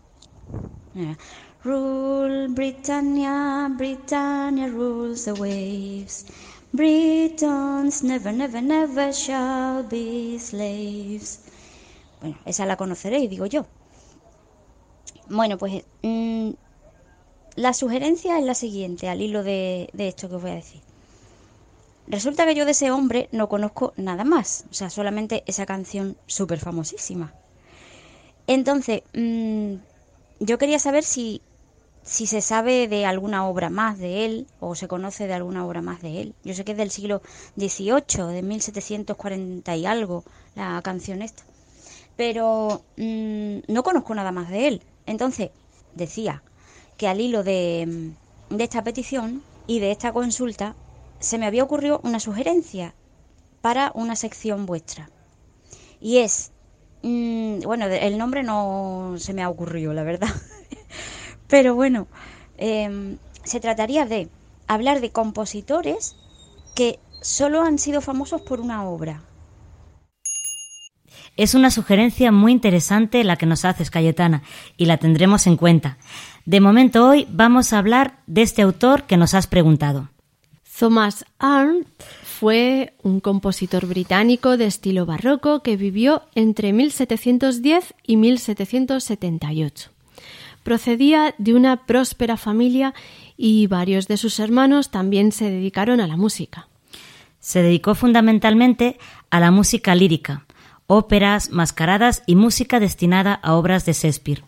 Rule 1.62 2.48
Britannia, 2.48 3.68
Britannia 3.76 4.68
rules 4.68 5.26
the 5.26 5.34
waves. 5.34 6.24
Britons 6.72 8.02
never, 8.02 8.32
never, 8.32 8.62
never 8.62 9.12
shall 9.12 9.82
be 9.82 10.38
slaves. 10.38 11.40
Bueno, 12.20 12.38
esa 12.46 12.64
la 12.64 12.76
conoceréis, 12.76 13.28
digo 13.28 13.44
yo. 13.44 13.66
Bueno, 15.28 15.58
pues 15.58 15.84
mm, 16.02 16.50
la 17.56 17.74
sugerencia 17.74 18.38
es 18.38 18.44
la 18.44 18.54
siguiente, 18.54 19.08
al 19.10 19.20
hilo 19.20 19.42
de, 19.42 19.90
esto 19.98 20.30
que 20.30 20.36
os 20.36 20.42
voy 20.42 20.52
a 20.52 20.54
decir. 20.54 20.80
Resulta 22.06 22.46
que 22.46 22.54
yo 22.54 22.64
de 22.64 22.70
ese 22.70 22.90
hombre 22.90 23.28
no 23.32 23.50
conozco 23.50 23.92
nada 23.96 24.24
más, 24.24 24.64
o 24.70 24.74
sea, 24.74 24.88
solamente 24.88 25.44
esa 25.46 25.66
canción 25.66 26.16
súper 26.26 26.58
famosísima. 26.58 27.34
Entonces, 28.46 29.02
mm, 29.12 29.74
yo 30.40 30.56
quería 30.56 30.78
saber 30.78 31.04
si, 31.04 31.42
si 32.02 32.26
se 32.26 32.40
sabe 32.40 32.88
de 32.88 33.06
alguna 33.06 33.46
obra 33.46 33.70
más 33.70 33.98
de 33.98 34.24
él 34.24 34.46
o 34.58 34.74
se 34.74 34.88
conoce 34.88 35.26
de 35.26 35.34
alguna 35.34 35.66
obra 35.66 35.82
más 35.82 36.02
de 36.02 36.20
él. 36.20 36.34
Yo 36.44 36.54
sé 36.54 36.64
que 36.64 36.72
es 36.72 36.78
del 36.78 36.90
siglo 36.90 37.22
XVIII, 37.56 38.32
de 38.32 38.42
1740 38.42 39.76
y 39.76 39.86
algo, 39.86 40.24
la 40.54 40.80
canción 40.82 41.22
esta. 41.22 41.42
Pero 42.16 42.82
mm, 42.96 43.58
no 43.68 43.82
conozco 43.82 44.14
nada 44.14 44.32
más 44.32 44.50
de 44.50 44.68
él. 44.68 44.82
Entonces, 45.06 45.50
decía 45.94 46.42
que 46.96 47.08
al 47.08 47.20
hilo 47.20 47.42
de, 47.42 48.12
de 48.50 48.64
esta 48.64 48.82
petición 48.82 49.42
y 49.66 49.78
de 49.78 49.90
esta 49.90 50.12
consulta, 50.12 50.74
se 51.20 51.38
me 51.38 51.46
había 51.46 51.64
ocurrido 51.64 52.00
una 52.02 52.18
sugerencia 52.18 52.94
para 53.60 53.92
una 53.94 54.16
sección 54.16 54.66
vuestra. 54.66 55.10
Y 56.00 56.18
es, 56.18 56.50
mm, 57.02 57.60
bueno, 57.60 57.86
el 57.86 58.18
nombre 58.18 58.42
no 58.42 59.14
se 59.18 59.34
me 59.34 59.42
ha 59.42 59.50
ocurrido, 59.50 59.92
la 59.92 60.02
verdad. 60.02 60.28
Pero 61.50 61.74
bueno, 61.74 62.06
em, 62.56 63.18
se 63.42 63.60
trataría 63.60 64.06
de 64.06 64.28
hablar 64.68 65.00
de 65.00 65.10
compositores 65.10 66.16
que 66.74 67.00
solo 67.20 67.62
han 67.62 67.78
sido 67.78 68.00
famosos 68.00 68.40
por 68.42 68.60
una 68.60 68.84
obra. 68.84 69.24
Es 71.36 71.54
una 71.54 71.70
sugerencia 71.70 72.32
muy 72.32 72.52
interesante 72.52 73.24
la 73.24 73.36
que 73.36 73.46
nos 73.46 73.64
haces, 73.64 73.90
Cayetana, 73.90 74.42
y 74.76 74.86
la 74.86 74.98
tendremos 74.98 75.46
en 75.46 75.56
cuenta. 75.56 75.98
De 76.44 76.60
momento 76.60 77.08
hoy 77.08 77.26
vamos 77.30 77.72
a 77.72 77.78
hablar 77.78 78.20
de 78.26 78.42
este 78.42 78.62
autor 78.62 79.04
que 79.04 79.16
nos 79.16 79.34
has 79.34 79.46
preguntado. 79.46 80.10
Thomas 80.78 81.24
Arndt 81.38 81.86
fue 82.24 82.94
un 83.02 83.20
compositor 83.20 83.86
británico 83.86 84.56
de 84.56 84.66
estilo 84.66 85.04
barroco 85.04 85.62
que 85.62 85.76
vivió 85.76 86.22
entre 86.34 86.72
1710 86.72 87.94
y 88.06 88.16
1778. 88.16 89.90
Procedía 90.62 91.34
de 91.38 91.54
una 91.54 91.86
próspera 91.86 92.36
familia 92.36 92.94
y 93.36 93.66
varios 93.66 94.08
de 94.08 94.16
sus 94.16 94.38
hermanos 94.38 94.90
también 94.90 95.32
se 95.32 95.50
dedicaron 95.50 96.00
a 96.00 96.06
la 96.06 96.16
música. 96.16 96.68
Se 97.38 97.62
dedicó 97.62 97.94
fundamentalmente 97.94 98.98
a 99.30 99.40
la 99.40 99.50
música 99.50 99.94
lírica, 99.94 100.44
óperas, 100.86 101.50
mascaradas 101.50 102.22
y 102.26 102.36
música 102.36 102.80
destinada 102.80 103.34
a 103.34 103.54
obras 103.54 103.86
de 103.86 103.94
Shakespeare. 103.94 104.44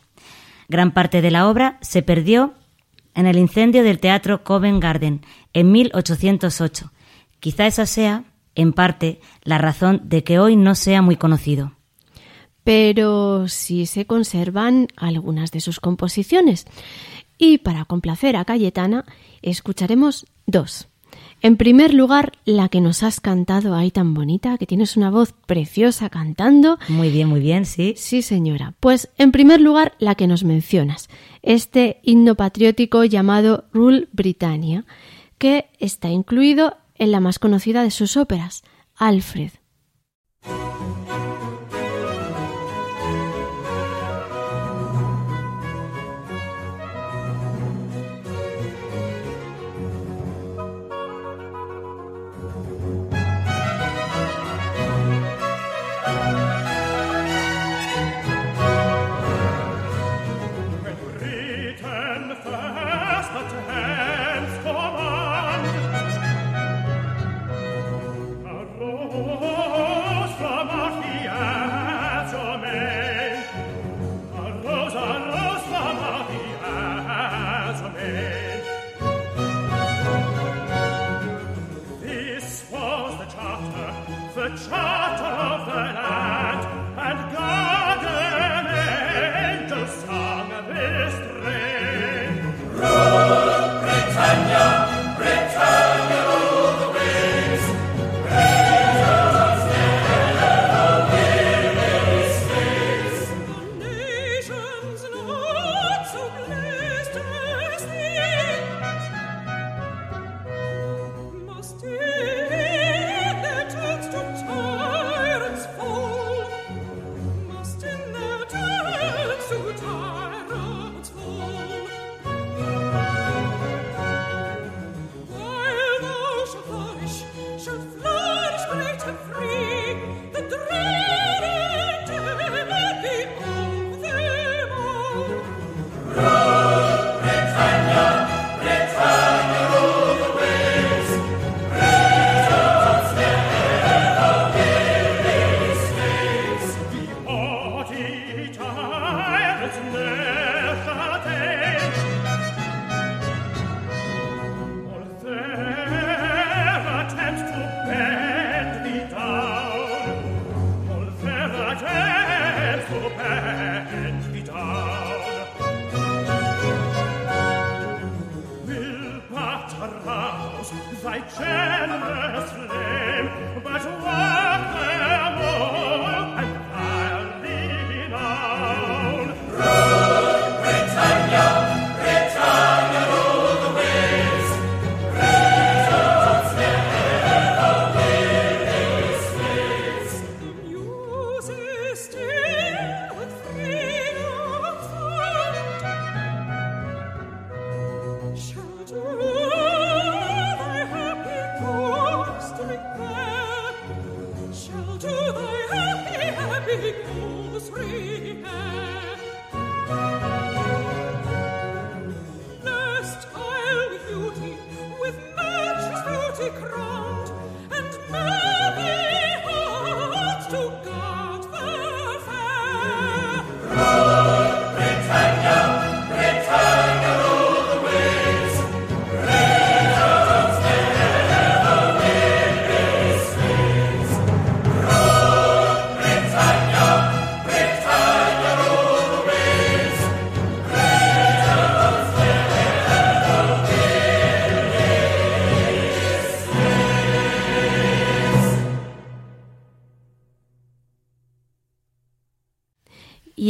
Gran 0.69 0.93
parte 0.93 1.23
de 1.23 1.31
la 1.31 1.49
obra 1.49 1.79
se 1.81 2.03
perdió 2.03 2.55
en 3.15 3.27
el 3.27 3.39
incendio 3.39 3.83
del 3.83 3.99
Teatro 3.99 4.45
Covent 4.45 4.83
Garden 4.83 5.25
en 5.53 5.73
1808. 5.73 6.93
Quizá 7.41 7.67
esa 7.67 7.87
sea, 7.87 8.25
en 8.55 8.73
parte, 8.73 9.21
la 9.43 9.59
razón 9.59 10.03
de 10.05 10.25
que 10.25 10.39
hoy 10.39 10.57
no 10.57 10.75
sea 10.75 11.01
muy 11.03 11.17
conocido. 11.17 11.73
Pero 12.65 13.49
sí 13.49 13.87
se 13.87 14.07
conservan 14.07 14.89
algunas 14.97 15.51
de 15.51 15.61
sus 15.61 15.81
composiciones. 15.81 16.67
Y 17.39 17.59
para 17.59 17.85
complacer 17.85 18.37
a 18.37 18.45
Cayetana, 18.45 19.05
escucharemos 19.43 20.27
dos. 20.47 20.89
En 21.41 21.57
primer 21.57 21.93
lugar, 21.93 22.33
la 22.45 22.69
que 22.69 22.81
nos 22.81 23.03
has 23.03 23.21
cantado 23.21 23.75
ahí 23.75 23.91
tan 23.91 24.15
bonita, 24.15 24.57
que 24.59 24.67
tienes 24.67 24.97
una 24.97 25.11
voz 25.11 25.35
preciosa 25.47 26.09
cantando. 26.09 26.79
Muy 26.89 27.11
bien, 27.11 27.29
muy 27.29 27.41
bien, 27.41 27.67
sí. 27.67 27.95
Sí, 27.97 28.23
señora. 28.23 28.75
Pues 28.79 29.11
en 29.19 29.33
primer 29.33 29.61
lugar, 29.61 29.95
la 29.99 30.15
que 30.15 30.29
nos 30.29 30.45
mencionas, 30.45 31.09
este 31.43 31.99
himno 32.05 32.37
patriótico 32.37 33.03
llamado 33.03 33.65
Rule 33.73 34.09
Britannia, 34.13 34.85
que 35.39 35.67
está 35.81 36.11
incluido 36.11 36.77
en 36.95 37.11
la 37.11 37.19
más 37.19 37.41
conocida 37.41 37.83
de 37.83 37.91
sus 37.91 38.17
óperas, 38.17 38.63
Alfred. 38.95 39.51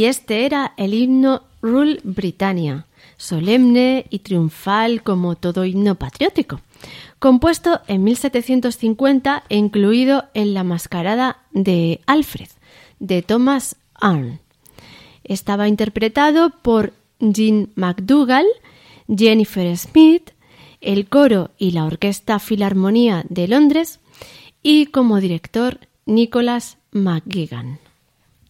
Y 0.03 0.07
este 0.07 0.45
era 0.45 0.73
el 0.75 0.93
himno 0.93 1.43
Rule 1.61 2.01
Britannia, 2.03 2.87
solemne 3.15 4.05
y 4.09 4.19
triunfal 4.19 5.01
como 5.01 5.37
todo 5.37 5.63
himno 5.63 5.95
patriótico, 5.95 6.59
compuesto 7.19 7.79
en 7.87 8.03
1750 8.03 9.45
e 9.47 9.55
incluido 9.55 10.25
en 10.33 10.53
la 10.53 10.65
mascarada 10.65 11.37
de 11.51 12.01
Alfred, 12.05 12.49
de 12.99 13.21
Thomas 13.21 13.77
Arne. 13.93 14.39
Estaba 15.23 15.69
interpretado 15.69 16.49
por 16.49 16.91
Jean 17.21 17.69
McDougall, 17.75 18.47
Jennifer 19.07 19.77
Smith, 19.77 20.31
el 20.81 21.07
coro 21.07 21.51
y 21.57 21.71
la 21.71 21.85
Orquesta 21.85 22.39
Filarmonía 22.39 23.23
de 23.29 23.47
Londres 23.47 24.01
y 24.61 24.87
como 24.87 25.21
director 25.21 25.79
Nicholas 26.05 26.77
McGuigan. 26.91 27.82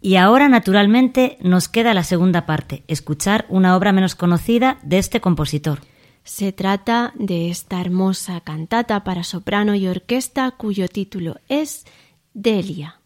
Y 0.03 0.17
ahora, 0.17 0.49
naturalmente, 0.49 1.37
nos 1.39 1.69
queda 1.69 1.93
la 1.93 2.03
segunda 2.03 2.45
parte, 2.45 2.83
escuchar 2.89 3.45
una 3.47 3.77
obra 3.77 3.93
menos 3.93 4.15
conocida 4.15 4.77
de 4.83 4.97
este 4.97 5.21
compositor. 5.21 5.79
Se 6.25 6.51
trata 6.51 7.13
de 7.15 7.49
esta 7.49 7.79
hermosa 7.79 8.41
cantata 8.41 9.05
para 9.05 9.23
soprano 9.23 9.75
y 9.75 9.87
orquesta 9.87 10.51
cuyo 10.51 10.89
título 10.89 11.37
es 11.47 11.85
Delia. 12.33 12.99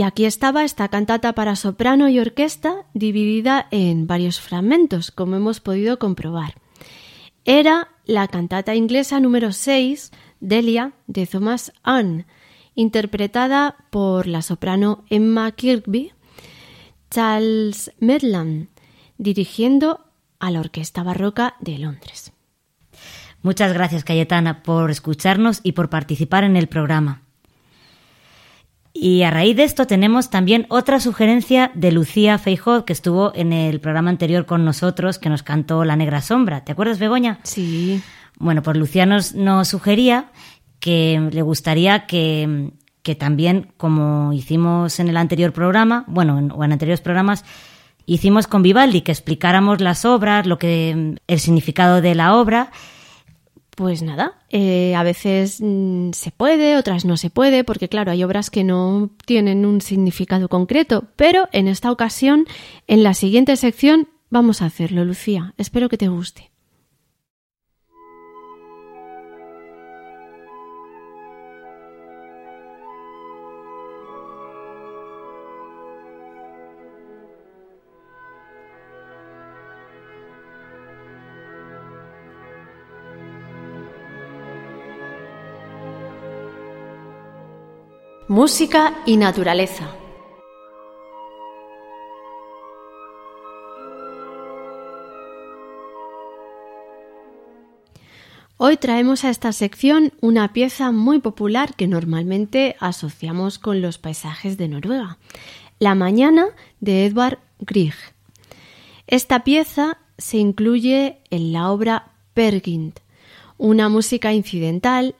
Y 0.00 0.02
aquí 0.02 0.24
estaba 0.24 0.64
esta 0.64 0.88
cantata 0.88 1.34
para 1.34 1.56
soprano 1.56 2.08
y 2.08 2.18
orquesta 2.18 2.86
dividida 2.94 3.68
en 3.70 4.06
varios 4.06 4.40
fragmentos, 4.40 5.10
como 5.10 5.36
hemos 5.36 5.60
podido 5.60 5.98
comprobar. 5.98 6.54
Era 7.44 7.88
la 8.06 8.26
cantata 8.26 8.74
inglesa 8.74 9.20
número 9.20 9.52
6, 9.52 10.10
Delia, 10.40 10.94
de 11.06 11.26
Thomas 11.26 11.74
Ann, 11.82 12.24
interpretada 12.74 13.76
por 13.90 14.26
la 14.26 14.40
soprano 14.40 15.04
Emma 15.10 15.52
Kirkby, 15.52 16.12
Charles 17.10 17.92
Medland, 18.00 18.68
dirigiendo 19.18 20.06
a 20.38 20.50
la 20.50 20.60
Orquesta 20.60 21.02
Barroca 21.02 21.56
de 21.60 21.76
Londres. 21.76 22.32
Muchas 23.42 23.74
gracias, 23.74 24.04
Cayetana, 24.04 24.62
por 24.62 24.90
escucharnos 24.90 25.60
y 25.62 25.72
por 25.72 25.90
participar 25.90 26.44
en 26.44 26.56
el 26.56 26.68
programa. 26.68 27.20
Y 28.92 29.22
a 29.22 29.30
raíz 29.30 29.56
de 29.56 29.64
esto 29.64 29.86
tenemos 29.86 30.30
también 30.30 30.66
otra 30.68 30.98
sugerencia 30.98 31.70
de 31.74 31.92
Lucía 31.92 32.38
Feijó, 32.38 32.84
que 32.84 32.92
estuvo 32.92 33.32
en 33.34 33.52
el 33.52 33.80
programa 33.80 34.10
anterior 34.10 34.46
con 34.46 34.64
nosotros, 34.64 35.18
que 35.18 35.28
nos 35.28 35.42
cantó 35.42 35.84
La 35.84 35.96
Negra 35.96 36.20
Sombra. 36.20 36.64
¿Te 36.64 36.72
acuerdas, 36.72 36.98
Begoña? 36.98 37.38
Sí. 37.44 38.02
Bueno, 38.38 38.62
pues 38.62 38.76
Lucía 38.76 39.06
nos, 39.06 39.34
sugería 39.68 40.30
que 40.80 41.28
le 41.30 41.42
gustaría 41.42 42.06
que, 42.06 42.72
que, 43.02 43.14
también, 43.14 43.72
como 43.76 44.32
hicimos 44.32 44.98
en 44.98 45.08
el 45.08 45.16
anterior 45.16 45.52
programa, 45.52 46.04
bueno, 46.08 46.48
o 46.54 46.64
en 46.64 46.72
anteriores 46.72 47.00
programas, 47.00 47.44
hicimos 48.06 48.48
con 48.48 48.62
Vivaldi, 48.62 49.02
que 49.02 49.12
explicáramos 49.12 49.80
las 49.80 50.04
obras, 50.04 50.46
lo 50.46 50.58
que, 50.58 51.16
el 51.26 51.40
significado 51.40 52.00
de 52.00 52.14
la 52.16 52.34
obra 52.34 52.72
pues 53.80 54.02
nada, 54.02 54.34
eh, 54.50 54.94
a 54.94 55.02
veces 55.02 55.56
mm, 55.58 56.10
se 56.12 56.30
puede, 56.32 56.76
otras 56.76 57.06
no 57.06 57.16
se 57.16 57.30
puede, 57.30 57.64
porque 57.64 57.88
claro, 57.88 58.12
hay 58.12 58.22
obras 58.22 58.50
que 58.50 58.62
no 58.62 59.08
tienen 59.24 59.64
un 59.64 59.80
significado 59.80 60.50
concreto, 60.50 61.04
pero 61.16 61.48
en 61.50 61.66
esta 61.66 61.90
ocasión, 61.90 62.44
en 62.88 63.02
la 63.02 63.14
siguiente 63.14 63.56
sección, 63.56 64.10
vamos 64.28 64.60
a 64.60 64.66
hacerlo, 64.66 65.06
Lucía. 65.06 65.54
Espero 65.56 65.88
que 65.88 65.96
te 65.96 66.08
guste. 66.08 66.50
Música 88.30 89.02
y 89.06 89.16
naturaleza. 89.16 89.90
Hoy 98.56 98.76
traemos 98.76 99.24
a 99.24 99.30
esta 99.30 99.50
sección 99.50 100.12
una 100.20 100.52
pieza 100.52 100.92
muy 100.92 101.18
popular 101.18 101.74
que 101.74 101.88
normalmente 101.88 102.76
asociamos 102.78 103.58
con 103.58 103.82
los 103.82 103.98
paisajes 103.98 104.56
de 104.56 104.68
Noruega, 104.68 105.18
La 105.80 105.96
Mañana 105.96 106.50
de 106.78 107.06
Edvard 107.06 107.40
Grieg. 107.58 107.96
Esta 109.08 109.42
pieza 109.42 109.98
se 110.18 110.38
incluye 110.38 111.18
en 111.30 111.52
la 111.52 111.68
obra 111.68 112.12
Pergint, 112.34 113.00
una 113.58 113.88
música 113.88 114.32
incidental 114.32 115.16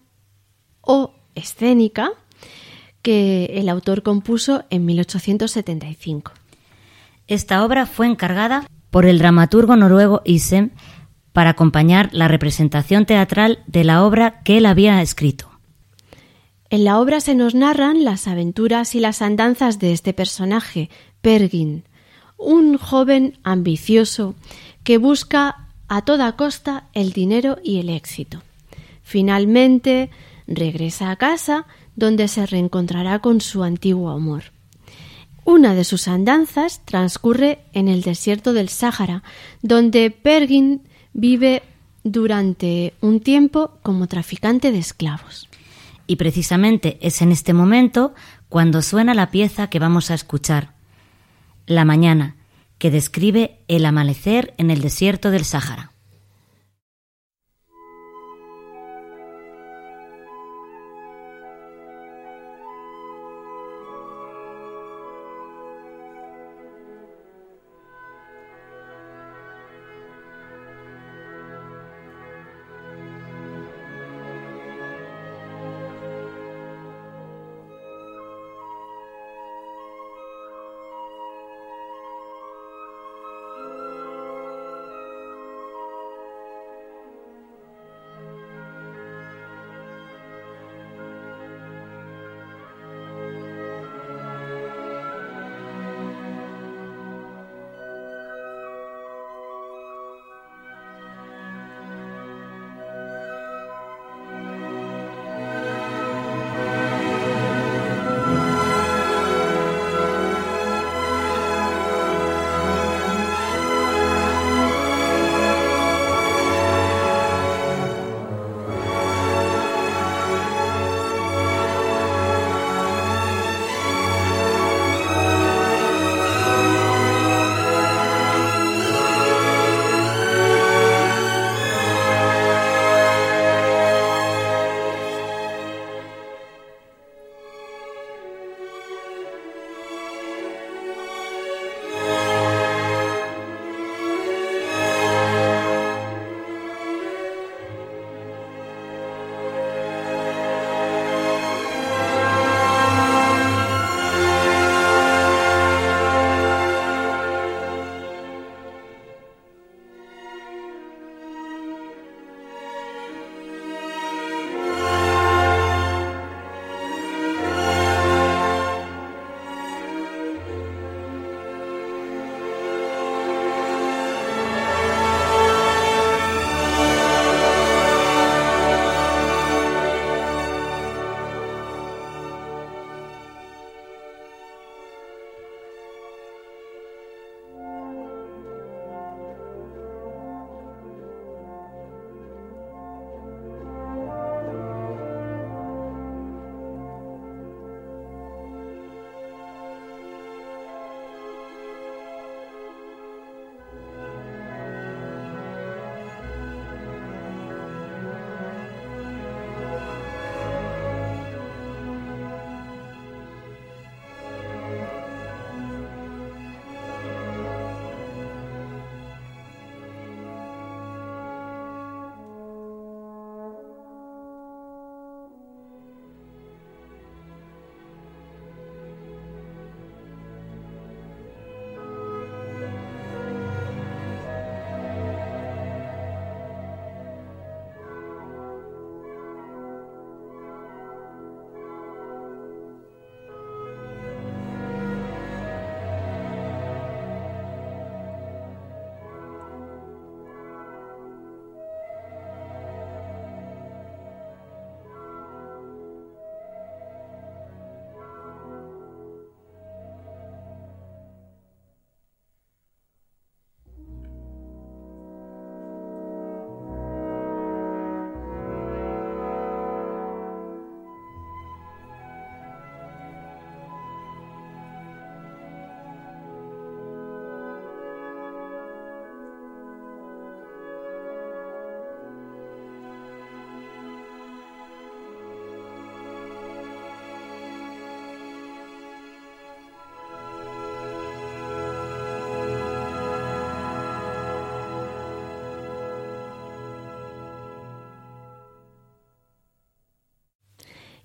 o 0.80 1.12
escénica 1.34 2.12
que 3.02 3.46
el 3.54 3.68
autor 3.68 4.02
compuso 4.02 4.64
en 4.70 4.84
1875. 4.84 6.32
Esta 7.26 7.64
obra 7.64 7.86
fue 7.86 8.06
encargada 8.06 8.66
por 8.90 9.06
el 9.06 9.18
dramaturgo 9.18 9.76
noruego 9.76 10.22
Isem 10.24 10.70
para 11.32 11.50
acompañar 11.50 12.10
la 12.12 12.28
representación 12.28 13.06
teatral 13.06 13.60
de 13.66 13.84
la 13.84 14.04
obra 14.04 14.42
que 14.42 14.58
él 14.58 14.66
había 14.66 15.00
escrito. 15.00 15.48
En 16.70 16.84
la 16.84 17.00
obra 17.00 17.20
se 17.20 17.34
nos 17.34 17.54
narran 17.54 18.04
las 18.04 18.28
aventuras 18.28 18.94
y 18.94 19.00
las 19.00 19.22
andanzas 19.22 19.78
de 19.78 19.92
este 19.92 20.12
personaje, 20.12 20.88
Pergin, 21.20 21.84
un 22.36 22.78
joven 22.78 23.38
ambicioso 23.42 24.34
que 24.84 24.98
busca 24.98 25.68
a 25.88 26.02
toda 26.02 26.36
costa 26.36 26.88
el 26.92 27.12
dinero 27.12 27.58
y 27.62 27.80
el 27.80 27.88
éxito. 27.90 28.42
Finalmente 29.02 30.10
regresa 30.46 31.10
a 31.10 31.16
casa 31.16 31.66
donde 32.00 32.26
se 32.28 32.46
reencontrará 32.46 33.20
con 33.20 33.42
su 33.42 33.62
antiguo 33.62 34.10
amor. 34.10 34.44
Una 35.44 35.74
de 35.74 35.84
sus 35.84 36.08
andanzas 36.08 36.80
transcurre 36.86 37.60
en 37.74 37.88
el 37.88 38.00
desierto 38.00 38.54
del 38.54 38.70
Sáhara, 38.70 39.22
donde 39.62 40.10
Pergin 40.10 40.82
vive 41.12 41.62
durante 42.02 42.94
un 43.02 43.20
tiempo 43.20 43.78
como 43.82 44.06
traficante 44.06 44.72
de 44.72 44.78
esclavos. 44.78 45.48
Y 46.06 46.16
precisamente 46.16 46.98
es 47.02 47.20
en 47.20 47.32
este 47.32 47.52
momento 47.52 48.14
cuando 48.48 48.80
suena 48.80 49.12
la 49.14 49.30
pieza 49.30 49.68
que 49.68 49.78
vamos 49.78 50.10
a 50.10 50.14
escuchar, 50.14 50.72
La 51.66 51.84
mañana, 51.84 52.36
que 52.78 52.90
describe 52.90 53.58
el 53.68 53.84
amanecer 53.84 54.54
en 54.56 54.70
el 54.70 54.80
desierto 54.80 55.30
del 55.30 55.44
Sáhara. 55.44 55.92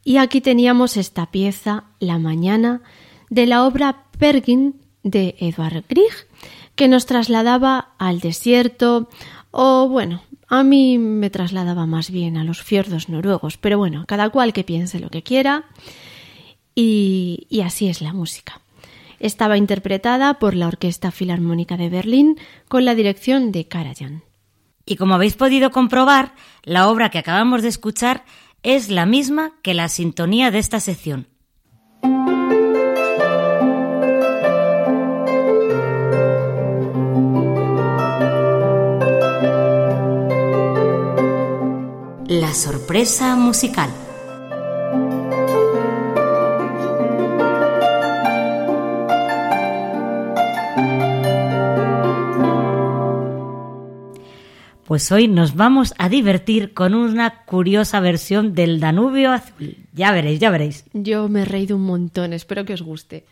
Y 0.07 0.17
aquí 0.17 0.39
teníamos 0.39 0.97
esta 0.97 1.31
pieza, 1.31 1.85
La 1.99 2.19
Mañana, 2.19 2.83
de 3.31 3.47
la 3.47 3.65
obra 3.65 4.03
Pergin 4.19 4.75
de 5.01 5.35
Edvard 5.39 5.83
Grieg, 5.89 6.13
que 6.75 6.87
nos 6.87 7.07
trasladaba 7.07 7.89
al 7.97 8.19
desierto, 8.19 9.09
o 9.49 9.89
bueno, 9.89 10.21
a 10.47 10.63
mí 10.63 10.99
me 10.99 11.31
trasladaba 11.31 11.87
más 11.87 12.11
bien 12.11 12.37
a 12.37 12.43
los 12.43 12.61
fiordos 12.61 13.09
noruegos, 13.09 13.57
pero 13.57 13.79
bueno, 13.79 14.05
cada 14.07 14.29
cual 14.29 14.53
que 14.53 14.63
piense 14.63 14.99
lo 14.99 15.09
que 15.09 15.23
quiera, 15.23 15.65
y 16.75 17.61
así 17.65 17.87
es 17.87 18.01
la 18.01 18.13
música. 18.13 18.61
Estaba 19.19 19.57
interpretada 19.57 20.35
por 20.35 20.53
la 20.53 20.67
Orquesta 20.67 21.09
Filarmónica 21.09 21.77
de 21.77 21.89
Berlín 21.89 22.37
con 22.67 22.85
la 22.85 22.93
dirección 22.93 23.51
de 23.51 23.67
Karajan. 23.67 24.21
Y 24.85 24.97
como 24.97 25.15
habéis 25.15 25.33
podido 25.33 25.71
comprobar, 25.71 26.35
la 26.61 26.89
obra 26.89 27.09
que 27.09 27.17
acabamos 27.17 27.63
de 27.63 27.69
escuchar 27.69 28.23
es 28.65 28.89
la 28.89 29.05
misma 29.05 29.53
que 29.61 29.75
la 29.75 29.87
sintonía 29.89 30.49
de 30.49 30.57
esta 30.57 30.79
sección. 30.79 31.27
La 42.27 42.55
sorpresa 42.55 43.35
musical. 43.35 43.91
Pues 54.85 55.11
hoy 55.11 55.27
nos 55.27 55.55
vamos 55.55 55.95
a 55.97 56.09
divertir 56.09 56.75
con 56.75 56.93
una 56.93 57.43
curiosa 57.45 57.99
versión 58.01 58.53
del 58.53 58.79
Danubio 58.79 59.31
Azul. 59.31 59.77
Ya 59.93 60.11
veréis, 60.11 60.39
ya 60.39 60.51
veréis. 60.51 60.85
Yo 60.93 61.27
me 61.27 61.41
he 61.41 61.45
reído 61.45 61.75
un 61.75 61.81
montón, 61.81 62.33
espero 62.33 62.65
que 62.65 62.75
os 62.75 62.83
guste. 62.83 63.25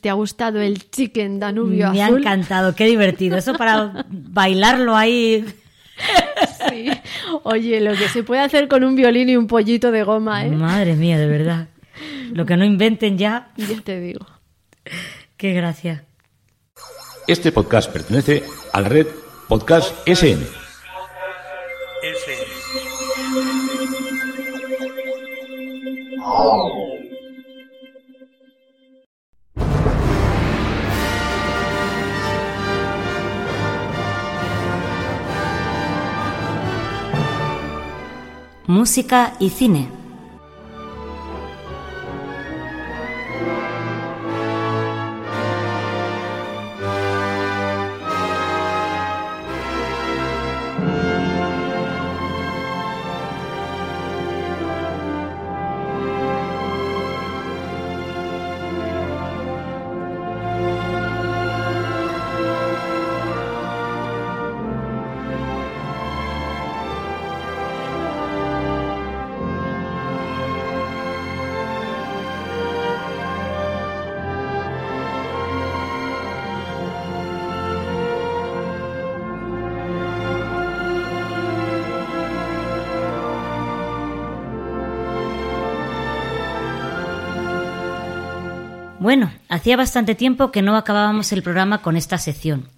¿Te 0.00 0.10
ha 0.10 0.14
gustado 0.14 0.60
el 0.60 0.90
chicken 0.90 1.38
Danubio 1.40 1.90
Me 1.92 2.02
azul? 2.02 2.16
ha 2.16 2.20
encantado, 2.20 2.74
qué 2.74 2.86
divertido. 2.86 3.36
Eso 3.36 3.54
para 3.54 4.04
bailarlo 4.10 4.96
ahí. 4.96 5.44
Sí. 6.68 6.90
Oye, 7.44 7.80
lo 7.80 7.92
que 7.96 8.08
se 8.08 8.22
puede 8.22 8.40
hacer 8.42 8.66
con 8.68 8.82
un 8.84 8.96
violín 8.96 9.28
y 9.28 9.36
un 9.36 9.46
pollito 9.46 9.90
de 9.92 10.02
goma, 10.02 10.44
¿eh? 10.46 10.50
Madre 10.50 10.94
mía, 10.96 11.18
de 11.18 11.26
verdad. 11.26 11.68
Lo 12.32 12.44
que 12.46 12.56
no 12.56 12.64
inventen 12.64 13.16
ya, 13.18 13.50
Ya 13.56 13.80
te 13.82 14.00
digo. 14.00 14.26
qué 15.36 15.52
gracia. 15.52 16.04
Este 17.26 17.52
podcast 17.52 17.90
pertenece 17.92 18.42
a 18.72 18.80
la 18.80 18.88
red 18.88 19.06
Podcast 19.48 19.94
SN. 20.08 20.63
Música 38.74 39.34
y 39.38 39.50
cine. 39.50 40.03
Hacía 89.54 89.76
bastante 89.76 90.14
tiempo 90.14 90.50
que 90.50 90.62
no 90.62 90.76
acabábamos 90.76 91.32
el 91.32 91.42
programa 91.42 91.80
con 91.80 91.96
esta 91.96 92.18
sección. 92.18 92.68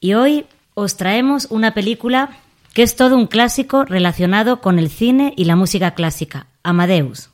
Y 0.00 0.14
hoy 0.14 0.46
os 0.74 0.96
traemos 0.96 1.48
una 1.50 1.74
película 1.74 2.30
que 2.72 2.82
es 2.82 2.94
todo 2.96 3.16
un 3.16 3.26
clásico 3.26 3.84
relacionado 3.84 4.60
con 4.60 4.78
el 4.78 4.90
cine 4.90 5.32
y 5.36 5.44
la 5.44 5.56
música 5.56 5.92
clásica, 5.92 6.46
Amadeus. 6.62 7.30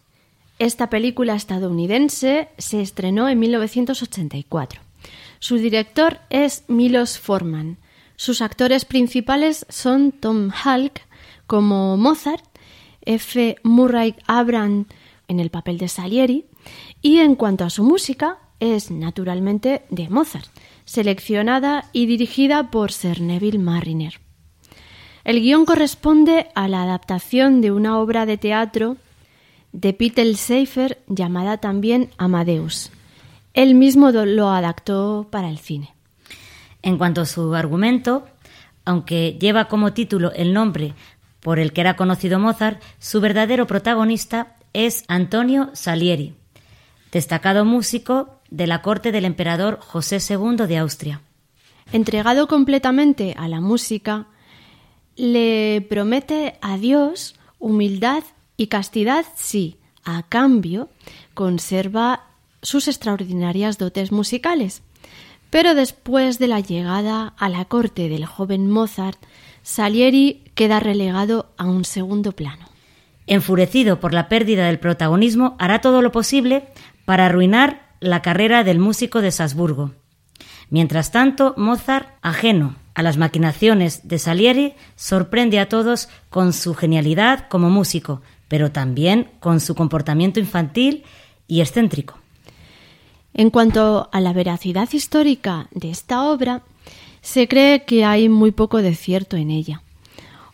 Esta 0.59 0.89
película 0.89 1.35
estadounidense 1.35 2.49
se 2.59 2.81
estrenó 2.81 3.29
en 3.29 3.39
1984. 3.39 4.81
Su 5.39 5.57
director 5.57 6.19
es 6.31 6.65
Milos 6.69 7.19
Forman. 7.19 7.79
Sus 8.17 8.43
actores 8.43 8.85
principales 8.85 9.65
son 9.69 10.13
Tom 10.13 10.51
Hulk 10.65 11.03
como 11.47 11.97
Mozart, 11.97 12.45
F. 13.03 13.57
Murray 13.63 14.15
Abraham 14.27 14.87
en 15.29 15.41
el 15.41 15.51
papel 15.51 15.79
de 15.79 15.89
Salieri 15.89 16.47
y 17.01 17.19
en 17.19 17.35
cuanto 17.35 17.65
a 17.65 17.71
su 17.71 17.83
música 17.85 18.39
es 18.61 18.91
naturalmente 18.91 19.83
de 19.91 20.09
Mozart, 20.09 20.47
seleccionada 20.85 21.87
y 21.93 22.07
dirigida 22.07 22.71
por 22.71 22.93
Sir 22.93 23.21
Neville 23.21 23.59
Marriner. 23.59 24.21
El 25.25 25.41
guion 25.41 25.65
corresponde 25.65 26.49
a 26.55 26.69
la 26.69 26.83
adaptación 26.83 27.61
de 27.61 27.73
una 27.73 27.99
obra 27.99 28.27
de 28.27 28.39
teatro 28.39 28.97
de 29.73 29.93
Peter 29.93 30.37
Seifer 30.37 31.03
llamada 31.07 31.59
también 31.59 32.11
Amadeus. 32.19 32.91
Él 33.55 33.75
mismo 33.75 34.11
lo 34.11 34.51
adaptó 34.51 35.27
para 35.31 35.49
el 35.49 35.59
cine. 35.59 35.95
En 36.83 36.99
cuanto 36.99 37.21
a 37.21 37.27
su 37.27 37.55
argumento, 37.55 38.27
aunque 38.85 39.37
lleva 39.39 39.69
como 39.69 39.93
título 39.93 40.33
el 40.33 40.53
nombre 40.53 40.95
por 41.41 41.59
el 41.59 41.73
que 41.73 41.81
era 41.81 41.97
conocido 41.97 42.39
Mozart, 42.39 42.83
su 42.99 43.21
verdadero 43.21 43.67
protagonista 43.67 44.57
es 44.73 45.05
Antonio 45.09 45.71
Salieri, 45.73 46.35
destacado 47.13 47.65
músico 47.65 48.40
de 48.51 48.67
la 48.67 48.83
corte 48.83 49.13
del 49.13 49.25
emperador 49.25 49.79
José 49.81 50.19
II 50.19 50.67
de 50.67 50.79
Austria. 50.79 51.21
Entregado 51.93 52.47
completamente 52.47 53.35
a 53.37 53.49
la 53.49 53.61
música, 53.61 54.27
le 55.17 55.85
promete 55.89 56.59
a 56.61 56.77
Dios 56.77 57.35
humildad 57.59 58.23
y 58.57 58.69
castidad 58.69 59.25
si, 59.37 59.79
a 60.05 60.23
cambio, 60.23 60.89
conserva 61.35 62.25
sus 62.63 62.89
extraordinarias 62.89 63.79
dotes 63.79 64.13
musicales. 64.13 64.83
Pero 65.51 65.75
después 65.75 66.39
de 66.39 66.47
la 66.47 66.61
llegada 66.61 67.35
a 67.37 67.49
la 67.49 67.65
corte 67.65 68.09
del 68.09 68.25
joven 68.25 68.71
Mozart, 68.71 69.19
Salieri 69.63 70.45
queda 70.55 70.79
relegado 70.79 71.53
a 71.57 71.65
un 71.67 71.85
segundo 71.85 72.33
plano. 72.33 72.67
Enfurecido 73.27 74.01
por 74.01 74.15
la 74.15 74.29
pérdida 74.29 74.67
del 74.67 74.79
protagonismo, 74.79 75.57
hará 75.59 75.81
todo 75.81 76.03
lo 76.03 76.13
posible 76.13 76.69
para 77.05 77.27
arruinar 77.27 77.90
la 78.01 78.23
carrera 78.23 78.65
del 78.65 78.79
músico 78.79 79.21
de 79.21 79.31
Salzburgo. 79.31 79.93
Mientras 80.71 81.11
tanto, 81.13 81.55
Mozart, 81.57 82.09
ajeno 82.23 82.77
a 82.95 83.03
las 83.03 83.17
maquinaciones 83.17 84.09
de 84.09 84.19
Salieri, 84.19 84.75
sorprende 84.97 85.59
a 85.59 85.69
todos 85.69 86.09
con 86.29 86.53
su 86.53 86.75
genialidad 86.75 87.49
como 87.49 87.71
músico, 87.71 88.23
pero 88.49 88.73
también 88.73 89.31
con 89.41 89.61
su 89.61 89.75
comportamiento 89.75 90.41
infantil 90.41 91.05
y 91.47 91.61
excéntrico. 91.61 92.19
En 93.35 93.51
cuanto 93.51 94.09
a 94.13 94.21
la 94.21 94.33
veracidad 94.33 94.89
histórica 94.93 95.69
de 95.71 95.91
esta 95.91 96.25
obra, 96.25 96.63
se 97.21 97.49
cree 97.49 97.85
que 97.85 98.05
hay 98.05 98.29
muy 98.29 98.51
poco 98.51 98.83
de 98.83 98.95
cierto 98.95 99.37
en 99.37 99.51
ella. 99.51 99.83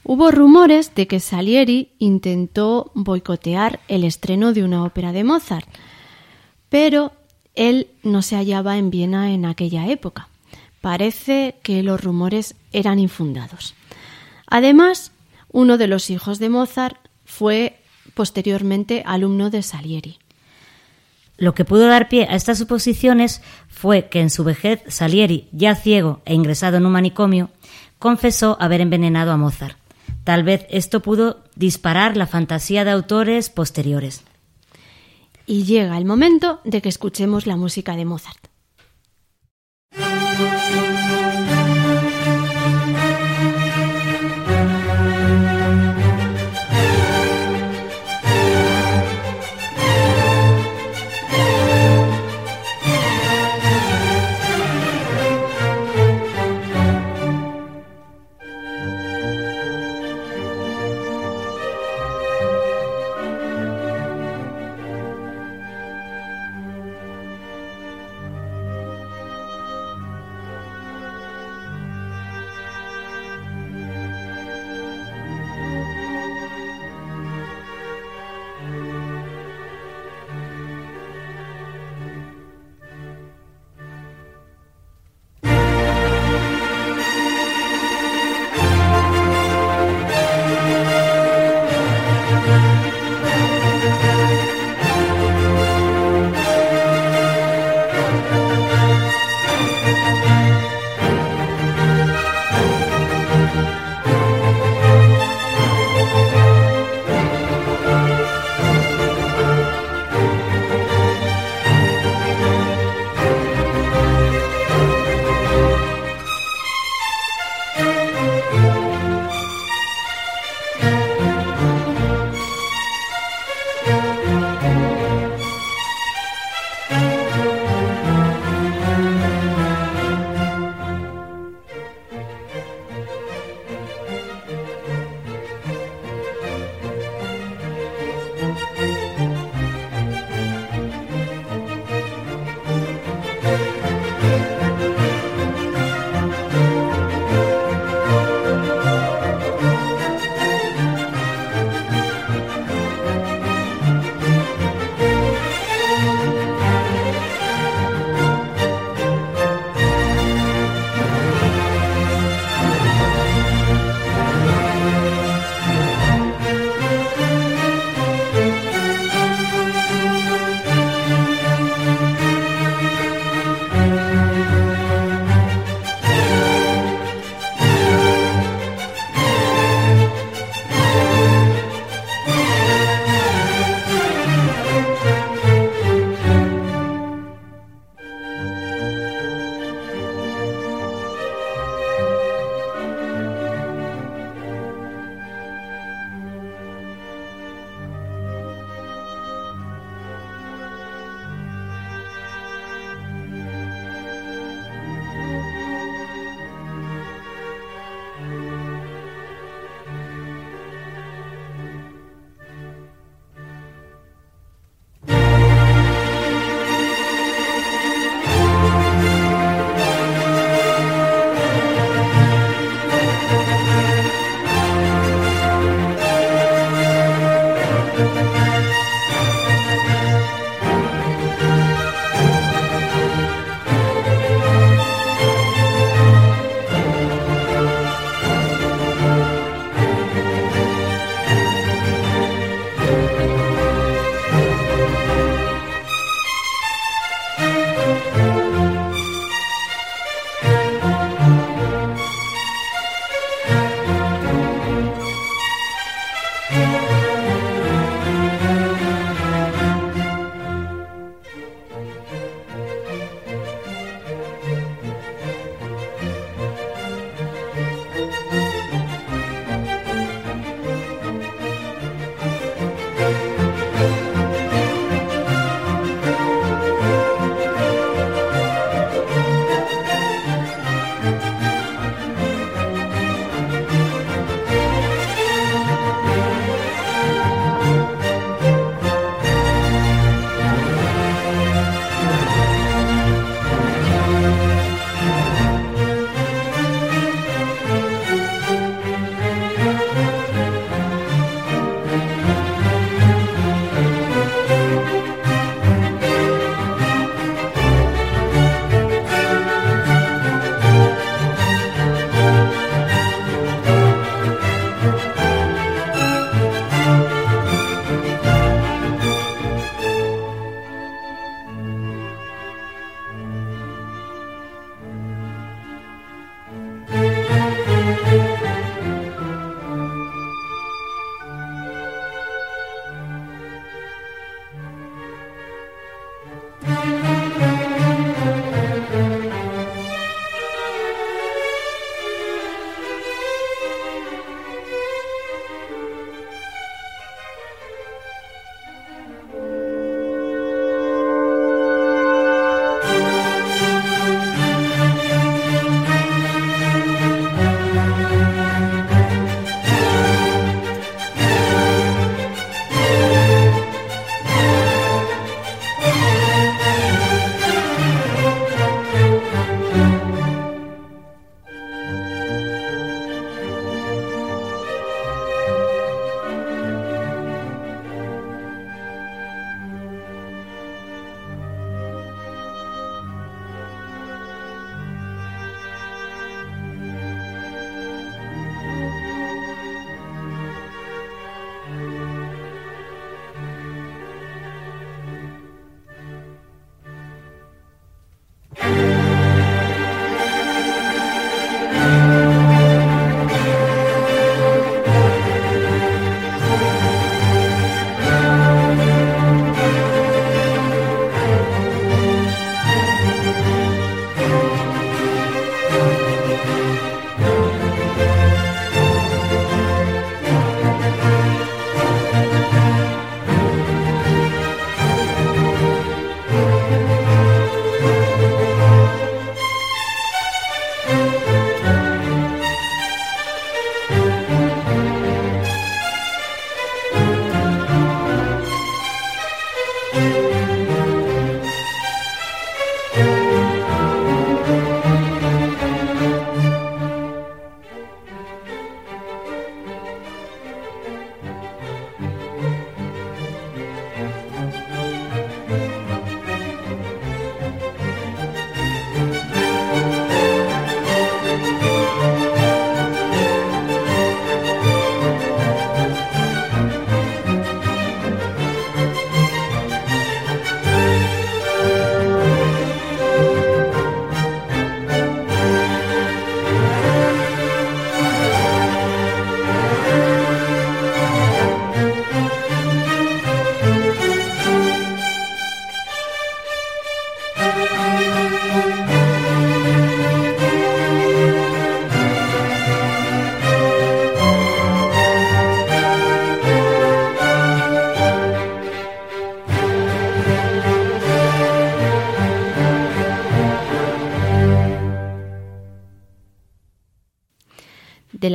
Hubo 0.04 0.30
rumores 0.30 0.94
de 0.94 1.06
que 1.06 1.20
Salieri 1.20 1.92
intentó 1.98 2.92
boicotear 2.94 3.80
el 3.88 4.04
estreno 4.04 4.52
de 4.52 4.62
una 4.62 4.84
ópera 4.84 5.12
de 5.12 5.24
Mozart, 5.24 5.68
pero 6.68 7.12
él 7.56 7.88
no 8.02 8.22
se 8.22 8.36
hallaba 8.36 8.78
en 8.78 8.90
Viena 8.90 9.32
en 9.32 9.44
aquella 9.44 9.88
época. 9.88 10.28
Parece 10.80 11.56
que 11.62 11.82
los 11.82 12.00
rumores 12.00 12.54
eran 12.72 12.98
infundados. 12.98 13.74
Además, 14.46 15.10
uno 15.50 15.78
de 15.78 15.88
los 15.88 16.10
hijos 16.10 16.38
de 16.38 16.48
Mozart 16.48 16.96
fue 17.24 17.80
posteriormente 18.14 19.02
alumno 19.04 19.50
de 19.50 19.62
Salieri. 19.62 20.18
Lo 21.38 21.54
que 21.54 21.64
pudo 21.64 21.86
dar 21.86 22.08
pie 22.08 22.26
a 22.30 22.34
estas 22.34 22.58
suposiciones 22.58 23.42
fue 23.68 24.08
que 24.08 24.20
en 24.20 24.30
su 24.30 24.44
vejez 24.44 24.82
Salieri, 24.88 25.48
ya 25.52 25.74
ciego 25.74 26.22
e 26.24 26.34
ingresado 26.34 26.78
en 26.78 26.86
un 26.86 26.92
manicomio, 26.92 27.50
confesó 27.98 28.56
haber 28.60 28.80
envenenado 28.80 29.32
a 29.32 29.36
Mozart. 29.36 29.76
Tal 30.24 30.44
vez 30.44 30.66
esto 30.70 31.00
pudo 31.00 31.44
disparar 31.54 32.16
la 32.16 32.26
fantasía 32.26 32.84
de 32.84 32.90
autores 32.90 33.50
posteriores. 33.50 34.22
Y 35.46 35.62
llega 35.62 35.96
el 35.96 36.04
momento 36.04 36.60
de 36.64 36.82
que 36.82 36.88
escuchemos 36.88 37.46
la 37.46 37.56
música 37.56 37.94
de 37.96 38.04
Mozart. 38.04 38.55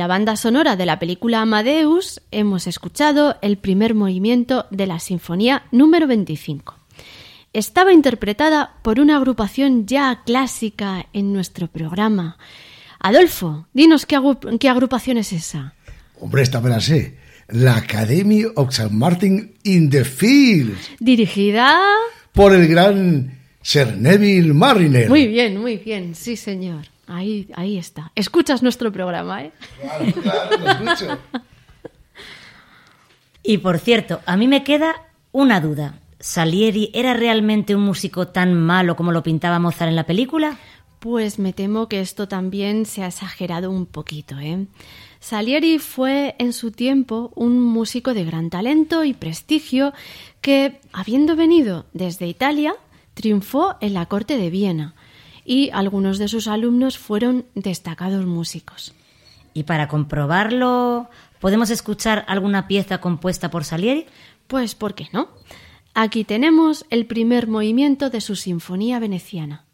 La 0.02 0.08
banda 0.08 0.34
sonora 0.34 0.74
de 0.74 0.84
la 0.84 0.98
película 0.98 1.42
Amadeus 1.42 2.20
hemos 2.32 2.66
escuchado 2.66 3.36
el 3.40 3.56
primer 3.56 3.94
movimiento 3.94 4.66
de 4.72 4.88
la 4.88 4.98
Sinfonía 4.98 5.62
número 5.70 6.08
25. 6.08 6.74
Estaba 7.52 7.92
interpretada 7.92 8.74
por 8.82 8.98
una 8.98 9.16
agrupación 9.16 9.86
ya 9.86 10.24
clásica 10.26 11.06
en 11.12 11.32
nuestro 11.32 11.68
programa. 11.68 12.36
Adolfo, 12.98 13.68
dinos 13.74 14.04
qué, 14.04 14.18
qué 14.58 14.68
agrupación 14.68 15.18
es 15.18 15.32
esa. 15.32 15.74
Hombre, 16.18 16.42
esta 16.42 16.60
me 16.60 16.70
la 16.70 16.80
sé. 16.80 17.16
La 17.50 17.76
Academy 17.76 18.42
of 18.56 18.70
St. 18.70 18.90
Martin 18.90 19.54
in 19.62 19.88
the 19.88 20.04
Fields. 20.04 20.90
Dirigida 20.98 21.80
por 22.32 22.52
el 22.52 22.66
gran 22.66 23.38
Sir 23.62 23.96
Neville 23.96 24.52
Mariner. 24.52 25.08
Muy 25.08 25.28
bien, 25.28 25.60
muy 25.60 25.76
bien, 25.76 26.16
sí 26.16 26.34
señor. 26.34 26.91
Ahí, 27.12 27.48
ahí 27.54 27.76
está. 27.76 28.10
Escuchas 28.14 28.62
nuestro 28.62 28.90
programa, 28.90 29.44
¿eh? 29.44 29.52
Claro, 29.80 30.12
claro, 30.22 30.58
lo 30.58 30.90
escucho. 30.90 31.18
Y 33.44 33.58
por 33.58 33.80
cierto, 33.80 34.20
a 34.24 34.36
mí 34.36 34.46
me 34.46 34.62
queda 34.62 34.94
una 35.32 35.60
duda. 35.60 35.98
¿Salieri 36.20 36.92
era 36.94 37.12
realmente 37.12 37.74
un 37.74 37.82
músico 37.82 38.28
tan 38.28 38.54
malo 38.54 38.94
como 38.94 39.10
lo 39.10 39.24
pintaba 39.24 39.58
Mozart 39.58 39.88
en 39.88 39.96
la 39.96 40.06
película? 40.06 40.58
Pues 41.00 41.40
me 41.40 41.52
temo 41.52 41.88
que 41.88 42.00
esto 42.00 42.28
también 42.28 42.86
se 42.86 43.02
ha 43.02 43.08
exagerado 43.08 43.72
un 43.72 43.86
poquito, 43.86 44.38
¿eh? 44.38 44.66
Salieri 45.18 45.80
fue 45.80 46.36
en 46.38 46.52
su 46.52 46.70
tiempo 46.70 47.32
un 47.34 47.60
músico 47.60 48.14
de 48.14 48.24
gran 48.24 48.48
talento 48.48 49.02
y 49.02 49.12
prestigio 49.12 49.92
que, 50.40 50.80
habiendo 50.92 51.34
venido 51.34 51.86
desde 51.92 52.28
Italia, 52.28 52.74
triunfó 53.14 53.74
en 53.80 53.94
la 53.94 54.06
corte 54.06 54.36
de 54.36 54.50
Viena 54.50 54.94
y 55.44 55.70
algunos 55.70 56.18
de 56.18 56.28
sus 56.28 56.48
alumnos 56.48 56.98
fueron 56.98 57.46
destacados 57.54 58.26
músicos. 58.26 58.94
Y 59.54 59.64
para 59.64 59.88
comprobarlo, 59.88 61.08
¿podemos 61.40 61.70
escuchar 61.70 62.24
alguna 62.28 62.66
pieza 62.66 63.00
compuesta 63.00 63.50
por 63.50 63.64
Salieri? 63.64 64.06
Pues, 64.46 64.74
¿por 64.74 64.94
qué 64.94 65.08
no? 65.12 65.28
Aquí 65.94 66.24
tenemos 66.24 66.86
el 66.88 67.06
primer 67.06 67.48
movimiento 67.48 68.08
de 68.08 68.20
su 68.20 68.34
Sinfonía 68.36 68.98
Veneciana. 68.98 69.64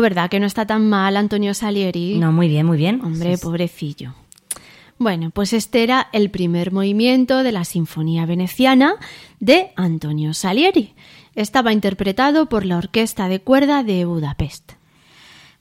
¿Verdad 0.00 0.30
que 0.30 0.40
no 0.40 0.46
está 0.46 0.66
tan 0.66 0.88
mal 0.88 1.16
Antonio 1.16 1.54
Salieri? 1.54 2.18
No, 2.18 2.32
muy 2.32 2.48
bien, 2.48 2.66
muy 2.66 2.78
bien. 2.78 3.00
Hombre, 3.02 3.38
pobrecillo. 3.38 4.14
Bueno, 4.98 5.30
pues 5.30 5.54
este 5.54 5.82
era 5.82 6.08
el 6.12 6.30
primer 6.30 6.72
movimiento 6.72 7.42
de 7.42 7.52
la 7.52 7.64
Sinfonía 7.64 8.26
Veneciana 8.26 8.96
de 9.38 9.72
Antonio 9.76 10.34
Salieri. 10.34 10.94
Estaba 11.34 11.72
interpretado 11.72 12.50
por 12.50 12.66
la 12.66 12.76
Orquesta 12.76 13.28
de 13.28 13.40
Cuerda 13.40 13.82
de 13.82 14.04
Budapest. 14.04 14.72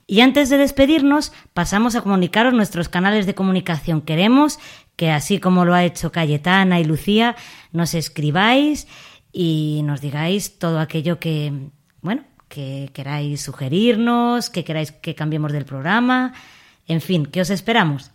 Y 0.08 0.22
antes 0.22 0.50
de 0.50 0.58
despedirnos, 0.58 1.32
pasamos 1.54 1.96
a 1.96 2.02
comunicaros 2.02 2.54
nuestros 2.54 2.90
canales 2.90 3.28
de 3.28 3.36
comunicación. 3.36 4.02
Queremos 4.02 4.60
que, 4.96 5.12
así 5.12 5.40
como 5.40 5.64
lo 5.64 5.74
ha 5.74 5.86
hecho 5.86 6.12
Cayetana 6.12 6.80
y 6.82 6.84
Lucía, 6.84 7.38
nos 7.72 7.94
escribáis 7.94 8.88
y 9.32 9.82
nos 9.86 10.02
digáis 10.02 10.60
todo 10.60 10.80
aquello 10.80 11.20
que, 11.20 11.54
bueno, 12.02 12.24
que 12.50 12.90
queráis 12.94 13.42
sugerirnos, 13.42 14.50
que 14.50 14.66
queráis 14.66 14.92
que 14.92 15.16
cambiemos 15.16 15.54
del 15.54 15.64
programa. 15.66 16.34
En 16.88 17.00
fin, 17.00 17.26
que 17.26 17.40
os 17.42 17.50
esperamos. 17.50 18.12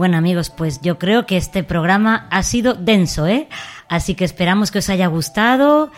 Bueno 0.00 0.16
amigos, 0.16 0.48
pues 0.48 0.80
yo 0.80 0.98
creo 0.98 1.26
que 1.26 1.36
este 1.36 1.62
programa 1.62 2.26
ha 2.30 2.42
sido 2.42 2.72
denso, 2.72 3.26
¿eh? 3.26 3.50
Así 3.86 4.14
que 4.14 4.24
esperamos 4.24 4.70
que 4.70 4.78
os 4.78 4.88
haya 4.88 5.08
gustado 5.08 5.90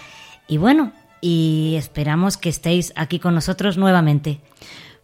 y 0.48 0.56
bueno, 0.56 0.90
y 1.20 1.76
esperamos 1.78 2.36
que 2.36 2.48
estéis 2.48 2.92
aquí 2.96 3.20
con 3.20 3.32
nosotros 3.32 3.78
nuevamente. 3.78 4.40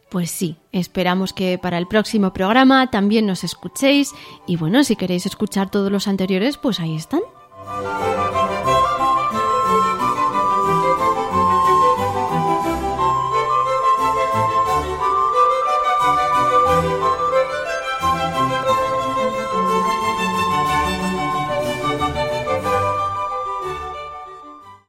Pues 0.09 0.33
sí, 0.33 0.57
esperamos 0.73 1.33
que 1.33 1.59
para 1.59 1.79
el 1.79 1.87
próximo 1.87 2.33
programa 2.33 2.91
también 2.91 3.25
nos 3.25 3.45
escuchéis 3.45 4.15
y 4.49 4.57
bueno, 4.57 4.83
si 4.83 4.97
queréis 4.97 5.27
escuchar 5.27 5.71
todos 5.71 5.93
los 5.93 6.09
anteriores, 6.09 6.57
pues 6.57 6.81
ahí 6.81 6.97
están. 6.97 7.21